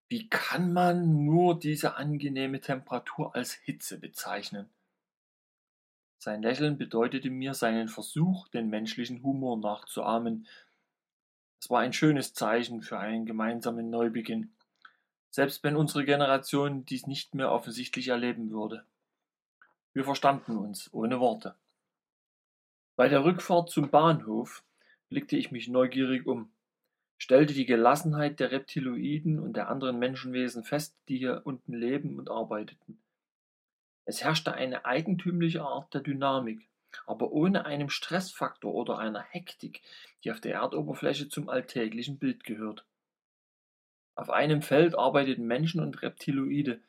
wie 0.08 0.30
kann 0.30 0.72
man 0.72 1.26
nur 1.26 1.60
diese 1.60 1.96
angenehme 1.96 2.62
Temperatur 2.62 3.36
als 3.36 3.54
Hitze 3.54 4.00
bezeichnen? 4.00 4.70
Sein 6.18 6.42
Lächeln 6.42 6.78
bedeutete 6.78 7.30
mir 7.30 7.54
seinen 7.54 7.88
Versuch, 7.88 8.48
den 8.48 8.70
menschlichen 8.70 9.24
Humor 9.24 9.58
nachzuahmen. 9.58 10.48
Es 11.60 11.70
war 11.70 11.82
ein 11.82 11.94
schönes 11.94 12.34
Zeichen 12.34 12.82
für 12.82 13.00
einen 13.00 13.26
gemeinsamen 13.26 13.90
Neubeginn, 13.90 14.54
selbst 15.30 15.64
wenn 15.64 15.76
unsere 15.76 16.06
Generation 16.06 16.86
dies 16.86 17.08
nicht 17.08 17.36
mehr 17.36 17.52
offensichtlich 17.52 18.08
erleben 18.08 18.52
würde. 18.52 18.86
Wir 19.94 20.04
verstanden 20.04 20.58
uns 20.58 20.94
ohne 20.94 21.20
Worte. 21.20 21.56
Bei 22.96 23.10
der 23.10 23.24
Rückfahrt 23.24 23.70
zum 23.70 23.90
Bahnhof 23.90 24.64
blickte 25.10 25.38
ich 25.38 25.52
mich 25.52 25.68
neugierig 25.68 26.26
um 26.26 26.52
stellte 27.18 27.54
die 27.54 27.66
Gelassenheit 27.66 28.40
der 28.40 28.52
Reptiloiden 28.52 29.40
und 29.40 29.56
der 29.56 29.70
anderen 29.70 30.00
Menschenwesen 30.00 30.64
fest, 30.64 30.98
die 31.08 31.18
hier 31.18 31.42
unten 31.46 31.74
leben 31.74 32.18
und 32.18 32.30
arbeiteten. 32.30 33.02
Es 34.06 34.24
herrschte 34.24 34.54
eine 34.54 34.86
eigentümliche 34.86 35.62
Art 35.64 35.94
der 35.94 36.02
Dynamik, 36.02 36.70
aber 37.08 37.32
ohne 37.32 37.66
einen 37.66 37.90
Stressfaktor 37.90 38.74
oder 38.74 39.00
einer 39.00 39.22
Hektik, 39.22 39.82
die 40.24 40.32
auf 40.32 40.40
der 40.40 40.56
Erdoberfläche 40.56 41.30
zum 41.30 41.50
alltäglichen 41.50 42.20
Bild 42.20 42.44
gehört. 42.44 42.86
Auf 44.16 44.30
einem 44.30 44.62
Feld 44.62 44.98
arbeiteten 44.98 45.46
Menschen 45.46 45.82
und 45.82 46.02
Reptiloide, 46.02 46.80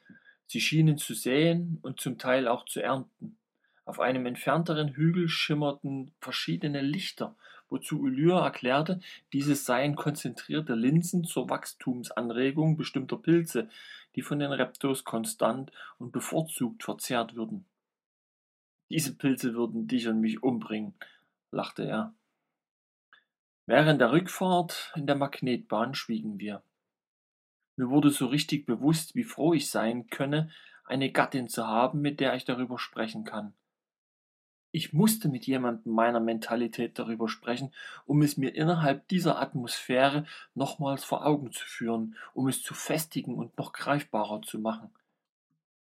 sie 0.46 0.60
schienen 0.60 0.98
zu 0.98 1.14
säen 1.14 1.78
und 1.82 2.00
zum 2.00 2.18
Teil 2.18 2.46
auch 2.46 2.66
zu 2.66 2.80
ernten. 2.80 3.38
Auf 3.84 3.98
einem 4.00 4.26
entfernteren 4.26 4.90
Hügel 4.90 5.28
schimmerten 5.28 6.12
verschiedene 6.20 6.82
Lichter 6.82 7.36
wozu 7.68 8.00
Ulyr 8.00 8.36
erklärte, 8.36 9.00
dieses 9.32 9.64
seien 9.64 9.96
konzentrierte 9.96 10.74
Linsen 10.74 11.24
zur 11.24 11.48
Wachstumsanregung 11.48 12.76
bestimmter 12.76 13.16
Pilze, 13.16 13.68
die 14.14 14.22
von 14.22 14.38
den 14.38 14.52
Reptos 14.52 15.04
konstant 15.04 15.72
und 15.98 16.12
bevorzugt 16.12 16.82
verzehrt 16.82 17.34
würden. 17.34 17.66
Diese 18.90 19.14
Pilze 19.14 19.54
würden 19.54 19.88
dich 19.88 20.08
und 20.08 20.20
mich 20.20 20.42
umbringen, 20.42 20.94
lachte 21.50 21.84
er. 21.84 22.14
Während 23.66 24.00
der 24.00 24.12
Rückfahrt 24.12 24.92
in 24.94 25.06
der 25.06 25.16
Magnetbahn 25.16 25.94
schwiegen 25.94 26.38
wir. 26.38 26.62
Mir 27.76 27.90
wurde 27.90 28.10
so 28.10 28.26
richtig 28.26 28.64
bewusst, 28.64 29.14
wie 29.16 29.24
froh 29.24 29.52
ich 29.52 29.68
sein 29.68 30.06
könne, 30.06 30.50
eine 30.84 31.10
Gattin 31.10 31.48
zu 31.48 31.66
haben, 31.66 32.00
mit 32.00 32.20
der 32.20 32.34
ich 32.36 32.44
darüber 32.44 32.78
sprechen 32.78 33.24
kann. 33.24 33.54
Ich 34.76 34.92
musste 34.92 35.30
mit 35.30 35.46
jemandem 35.46 35.94
meiner 35.94 36.20
Mentalität 36.20 36.98
darüber 36.98 37.30
sprechen, 37.30 37.72
um 38.04 38.20
es 38.20 38.36
mir 38.36 38.54
innerhalb 38.54 39.08
dieser 39.08 39.40
Atmosphäre 39.40 40.26
nochmals 40.54 41.02
vor 41.02 41.24
Augen 41.24 41.50
zu 41.50 41.64
führen, 41.64 42.14
um 42.34 42.46
es 42.46 42.62
zu 42.62 42.74
festigen 42.74 43.36
und 43.36 43.56
noch 43.56 43.72
greifbarer 43.72 44.42
zu 44.42 44.58
machen. 44.58 44.90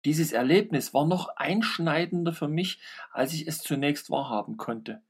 Dieses 0.05 0.31
Erlebnis 0.31 0.93
war 0.93 1.07
noch 1.07 1.29
einschneidender 1.37 2.33
für 2.33 2.47
mich, 2.47 2.79
als 3.11 3.33
ich 3.33 3.47
es 3.47 3.63
zunächst 3.63 4.11
wahrhaben 4.11 4.57
konnte. 4.57 5.01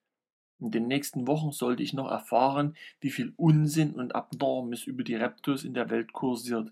In 0.62 0.71
den 0.71 0.88
nächsten 0.88 1.27
Wochen 1.27 1.51
sollte 1.51 1.84
ich 1.84 1.91
noch 1.91 2.10
erfahren, 2.10 2.77
wie 3.01 3.12
viel 3.12 3.34
Unsinn 3.36 3.95
und 3.95 4.15
Abnormes 4.15 4.86
über 4.86 5.03
die 5.03 5.15
Reptos 5.15 5.65
in 5.65 5.73
der 5.73 5.89
Welt 5.89 6.13
kursiert. 6.13 6.71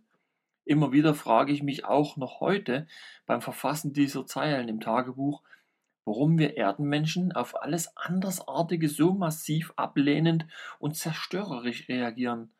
Immer 0.63 0.93
wieder 0.93 1.13
frage 1.13 1.51
ich 1.51 1.61
mich 1.61 1.83
auch 1.83 2.15
noch 2.15 2.39
heute 2.39 2.87
beim 3.25 3.41
Verfassen 3.41 3.91
dieser 3.91 4.25
Zeilen 4.25 4.69
im 4.69 4.79
Tagebuch, 4.79 5.41
warum 6.05 6.37
wir 6.37 6.55
Erdenmenschen 6.55 7.31
auf 7.31 7.61
alles 7.61 7.97
Andersartige 7.97 8.87
so 8.87 9.13
massiv 9.13 9.73
ablehnend 9.75 10.45
und 10.79 10.95
zerstörerisch 10.95 11.89
reagieren. 11.89 12.51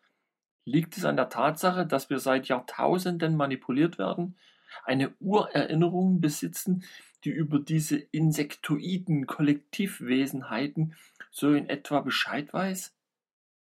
Liegt 0.66 0.98
es 0.98 1.06
an 1.06 1.16
der 1.16 1.30
Tatsache, 1.30 1.86
dass 1.86 2.10
wir 2.10 2.20
seit 2.20 2.48
Jahrtausenden 2.48 3.38
manipuliert 3.38 4.00
werden, 4.00 4.36
eine 4.84 5.14
Urerinnerung 5.20 6.20
besitzen, 6.20 6.84
die 7.24 7.30
über 7.30 7.60
diese 7.60 7.98
insektoiden 7.98 9.28
Kollektivwesenheiten 9.28 10.96
so 11.32 11.54
in 11.54 11.70
etwa 11.70 12.02
Bescheid 12.02 12.52
weiß? 12.52 12.96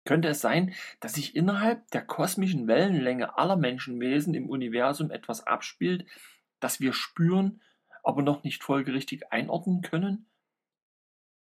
Könnte 0.03 0.29
es 0.29 0.41
sein, 0.41 0.73
dass 0.99 1.13
sich 1.13 1.35
innerhalb 1.35 1.89
der 1.91 2.01
kosmischen 2.01 2.67
Wellenlänge 2.67 3.37
aller 3.37 3.55
Menschenwesen 3.55 4.33
im 4.33 4.49
Universum 4.49 5.11
etwas 5.11 5.45
abspielt, 5.47 6.05
das 6.59 6.79
wir 6.81 6.91
spüren 6.91 7.61
aber 8.03 8.21
noch 8.21 8.43
nicht 8.43 8.63
folgerichtig 8.63 9.31
einordnen 9.31 9.81
können? 9.81 10.25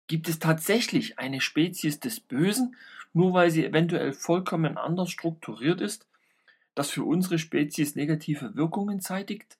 Gibt 0.06 0.28
es 0.28 0.38
tatsächlich 0.38 1.18
eine 1.18 1.40
Spezies 1.40 2.00
des 2.00 2.20
Bösen, 2.20 2.76
nur 3.12 3.32
weil 3.32 3.50
sie 3.50 3.64
eventuell 3.64 4.12
vollkommen 4.12 4.76
anders 4.76 5.10
strukturiert 5.10 5.80
ist, 5.80 6.06
das 6.74 6.90
für 6.90 7.04
unsere 7.04 7.38
Spezies 7.38 7.94
negative 7.94 8.54
Wirkungen 8.54 9.00
zeitigt? 9.00 9.58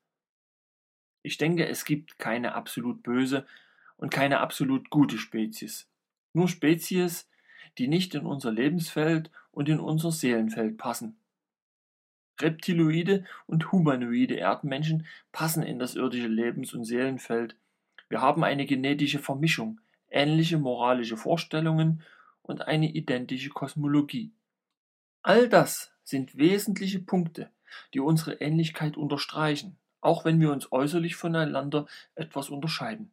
Ich 1.22 1.38
denke, 1.38 1.66
es 1.66 1.85
gibt 1.85 2.18
keine 2.18 2.54
absolut 2.54 3.02
böse 3.02 3.46
und 3.96 4.11
keine 4.11 4.40
absolut 4.40 4.90
gute 4.90 5.16
Spezies. 5.16 5.88
Nur 6.35 6.48
Spezies, 6.48 7.28
die 7.78 7.88
nicht 7.88 8.14
in 8.14 8.26
unser 8.26 8.52
Lebensfeld 8.52 9.30
und 9.50 9.68
in 9.68 9.80
unser 9.80 10.12
Seelenfeld 10.12 10.76
passen. 10.76 11.16
Reptiloide 12.40 13.24
und 13.46 13.70
humanoide 13.72 14.34
Erdmenschen 14.34 15.06
passen 15.32 15.62
in 15.62 15.78
das 15.78 15.94
irdische 15.94 16.28
Lebens- 16.28 16.74
und 16.74 16.84
Seelenfeld. 16.84 17.56
Wir 18.08 18.20
haben 18.20 18.44
eine 18.44 18.66
genetische 18.66 19.18
Vermischung, 19.18 19.80
ähnliche 20.10 20.58
moralische 20.58 21.16
Vorstellungen 21.16 22.02
und 22.42 22.62
eine 22.62 22.90
identische 22.90 23.50
Kosmologie. 23.50 24.32
All 25.22 25.48
das 25.48 25.92
sind 26.02 26.36
wesentliche 26.36 27.00
Punkte, 27.00 27.50
die 27.94 28.00
unsere 28.00 28.34
Ähnlichkeit 28.40 28.96
unterstreichen, 28.96 29.78
auch 30.00 30.24
wenn 30.24 30.40
wir 30.40 30.52
uns 30.52 30.70
äußerlich 30.70 31.16
voneinander 31.16 31.86
etwas 32.14 32.50
unterscheiden. 32.50 33.10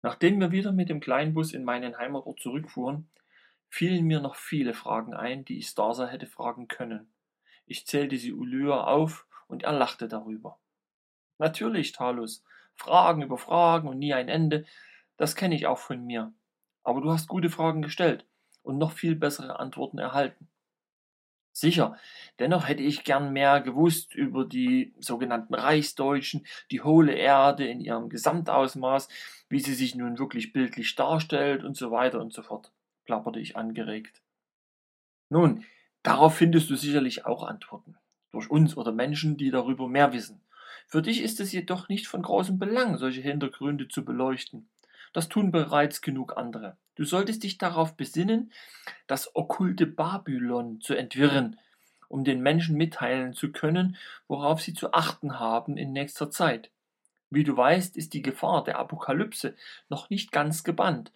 Nachdem 0.00 0.40
wir 0.40 0.50
wieder 0.50 0.72
mit 0.72 0.88
dem 0.88 1.00
Kleinbus 1.00 1.52
in 1.52 1.64
meinen 1.64 1.96
Heimatort 1.98 2.40
zurückfuhren, 2.40 3.08
fielen 3.68 4.06
mir 4.06 4.20
noch 4.20 4.34
viele 4.34 4.74
Fragen 4.74 5.14
ein, 5.14 5.44
die 5.44 5.58
ich 5.58 5.68
Starsa 5.68 6.06
hätte 6.06 6.26
fragen 6.26 6.66
können. 6.66 7.11
Ich 7.72 7.86
zählte 7.86 8.18
sie 8.18 8.34
Ulyr 8.34 8.86
auf, 8.86 9.26
und 9.46 9.62
er 9.62 9.72
lachte 9.72 10.06
darüber. 10.06 10.60
Natürlich, 11.38 11.92
Talus, 11.92 12.44
Fragen 12.74 13.22
über 13.22 13.38
Fragen 13.38 13.88
und 13.88 13.98
nie 13.98 14.12
ein 14.12 14.28
Ende, 14.28 14.66
das 15.16 15.36
kenne 15.36 15.54
ich 15.54 15.66
auch 15.66 15.78
von 15.78 16.04
mir. 16.04 16.34
Aber 16.82 17.00
du 17.00 17.10
hast 17.10 17.28
gute 17.28 17.48
Fragen 17.48 17.80
gestellt 17.80 18.26
und 18.62 18.76
noch 18.76 18.92
viel 18.92 19.16
bessere 19.16 19.58
Antworten 19.58 19.96
erhalten. 19.96 20.50
Sicher, 21.52 21.96
dennoch 22.38 22.68
hätte 22.68 22.82
ich 22.82 23.04
gern 23.04 23.32
mehr 23.32 23.62
gewusst 23.62 24.14
über 24.14 24.44
die 24.44 24.92
sogenannten 24.98 25.54
Reichsdeutschen, 25.54 26.46
die 26.70 26.82
hohle 26.82 27.14
Erde 27.14 27.66
in 27.66 27.80
ihrem 27.80 28.10
Gesamtausmaß, 28.10 29.08
wie 29.48 29.60
sie 29.60 29.74
sich 29.74 29.94
nun 29.94 30.18
wirklich 30.18 30.52
bildlich 30.52 30.94
darstellt 30.94 31.64
und 31.64 31.74
so 31.74 31.90
weiter 31.90 32.20
und 32.20 32.34
so 32.34 32.42
fort, 32.42 32.70
plapperte 33.06 33.40
ich 33.40 33.56
angeregt. 33.56 34.20
Nun, 35.30 35.64
Darauf 36.02 36.36
findest 36.36 36.68
du 36.70 36.76
sicherlich 36.76 37.26
auch 37.26 37.44
Antworten. 37.44 37.96
Durch 38.32 38.50
uns 38.50 38.76
oder 38.76 38.92
Menschen, 38.92 39.36
die 39.36 39.50
darüber 39.50 39.88
mehr 39.88 40.12
wissen. 40.12 40.40
Für 40.86 41.02
dich 41.02 41.22
ist 41.22 41.40
es 41.40 41.52
jedoch 41.52 41.88
nicht 41.88 42.08
von 42.08 42.22
großem 42.22 42.58
Belang, 42.58 42.96
solche 42.98 43.20
Hintergründe 43.20 43.88
zu 43.88 44.04
beleuchten. 44.04 44.68
Das 45.12 45.28
tun 45.28 45.50
bereits 45.50 46.00
genug 46.00 46.36
andere. 46.36 46.76
Du 46.96 47.04
solltest 47.04 47.42
dich 47.44 47.58
darauf 47.58 47.96
besinnen, 47.96 48.52
das 49.06 49.34
okkulte 49.36 49.86
Babylon 49.86 50.80
zu 50.80 50.94
entwirren, 50.94 51.58
um 52.08 52.24
den 52.24 52.42
Menschen 52.42 52.76
mitteilen 52.76 53.32
zu 53.32 53.52
können, 53.52 53.96
worauf 54.28 54.60
sie 54.60 54.74
zu 54.74 54.92
achten 54.92 55.38
haben 55.38 55.76
in 55.76 55.92
nächster 55.92 56.30
Zeit. 56.30 56.70
Wie 57.30 57.44
du 57.44 57.56
weißt, 57.56 57.96
ist 57.96 58.12
die 58.12 58.20
Gefahr 58.20 58.64
der 58.64 58.78
Apokalypse 58.78 59.54
noch 59.88 60.10
nicht 60.10 60.32
ganz 60.32 60.64
gebannt, 60.64 61.12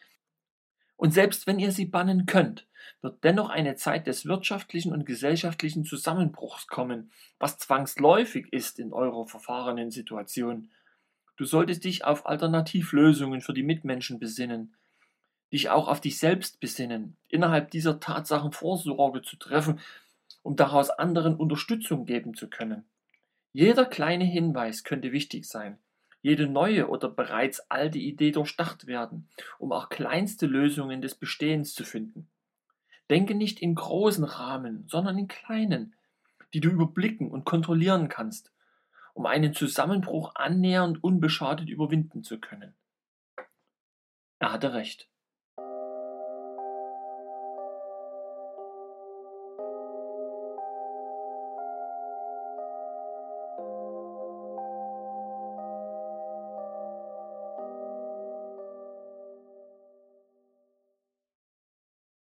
und 0.96 1.12
selbst 1.12 1.46
wenn 1.46 1.58
ihr 1.58 1.72
sie 1.72 1.86
bannen 1.86 2.26
könnt, 2.26 2.66
wird 3.02 3.22
dennoch 3.24 3.50
eine 3.50 3.76
Zeit 3.76 4.06
des 4.06 4.26
wirtschaftlichen 4.26 4.92
und 4.92 5.04
gesellschaftlichen 5.04 5.84
Zusammenbruchs 5.84 6.66
kommen, 6.66 7.10
was 7.38 7.58
zwangsläufig 7.58 8.52
ist 8.52 8.78
in 8.78 8.92
eurer 8.92 9.26
verfahrenen 9.26 9.90
Situation. 9.90 10.70
Du 11.36 11.44
solltest 11.44 11.84
dich 11.84 12.04
auf 12.04 12.26
Alternativlösungen 12.26 13.42
für 13.42 13.52
die 13.52 13.62
Mitmenschen 13.62 14.18
besinnen, 14.18 14.74
dich 15.52 15.68
auch 15.68 15.88
auf 15.88 16.00
dich 16.00 16.18
selbst 16.18 16.60
besinnen, 16.60 17.16
innerhalb 17.28 17.70
dieser 17.70 18.00
Tatsachen 18.00 18.52
Vorsorge 18.52 19.22
zu 19.22 19.36
treffen, 19.36 19.80
um 20.42 20.56
daraus 20.56 20.90
anderen 20.90 21.36
Unterstützung 21.36 22.06
geben 22.06 22.34
zu 22.34 22.48
können. 22.48 22.84
Jeder 23.52 23.84
kleine 23.84 24.24
Hinweis 24.24 24.82
könnte 24.82 25.12
wichtig 25.12 25.46
sein 25.46 25.78
jede 26.26 26.48
neue 26.48 26.88
oder 26.88 27.08
bereits 27.08 27.60
alte 27.70 27.98
Idee 27.98 28.32
durchdacht 28.32 28.88
werden, 28.88 29.28
um 29.60 29.70
auch 29.70 29.88
kleinste 29.88 30.46
Lösungen 30.46 31.00
des 31.00 31.14
Bestehens 31.14 31.72
zu 31.72 31.84
finden. 31.84 32.28
Denke 33.08 33.36
nicht 33.36 33.62
in 33.62 33.76
großen 33.76 34.24
Rahmen, 34.24 34.88
sondern 34.88 35.16
in 35.18 35.28
kleinen, 35.28 35.94
die 36.52 36.58
du 36.58 36.68
überblicken 36.68 37.30
und 37.30 37.44
kontrollieren 37.44 38.08
kannst, 38.08 38.50
um 39.14 39.24
einen 39.24 39.54
Zusammenbruch 39.54 40.32
annähernd 40.34 41.04
unbeschadet 41.04 41.68
überwinden 41.68 42.24
zu 42.24 42.40
können. 42.40 42.74
Er 44.40 44.50
hatte 44.50 44.74
recht. 44.74 45.08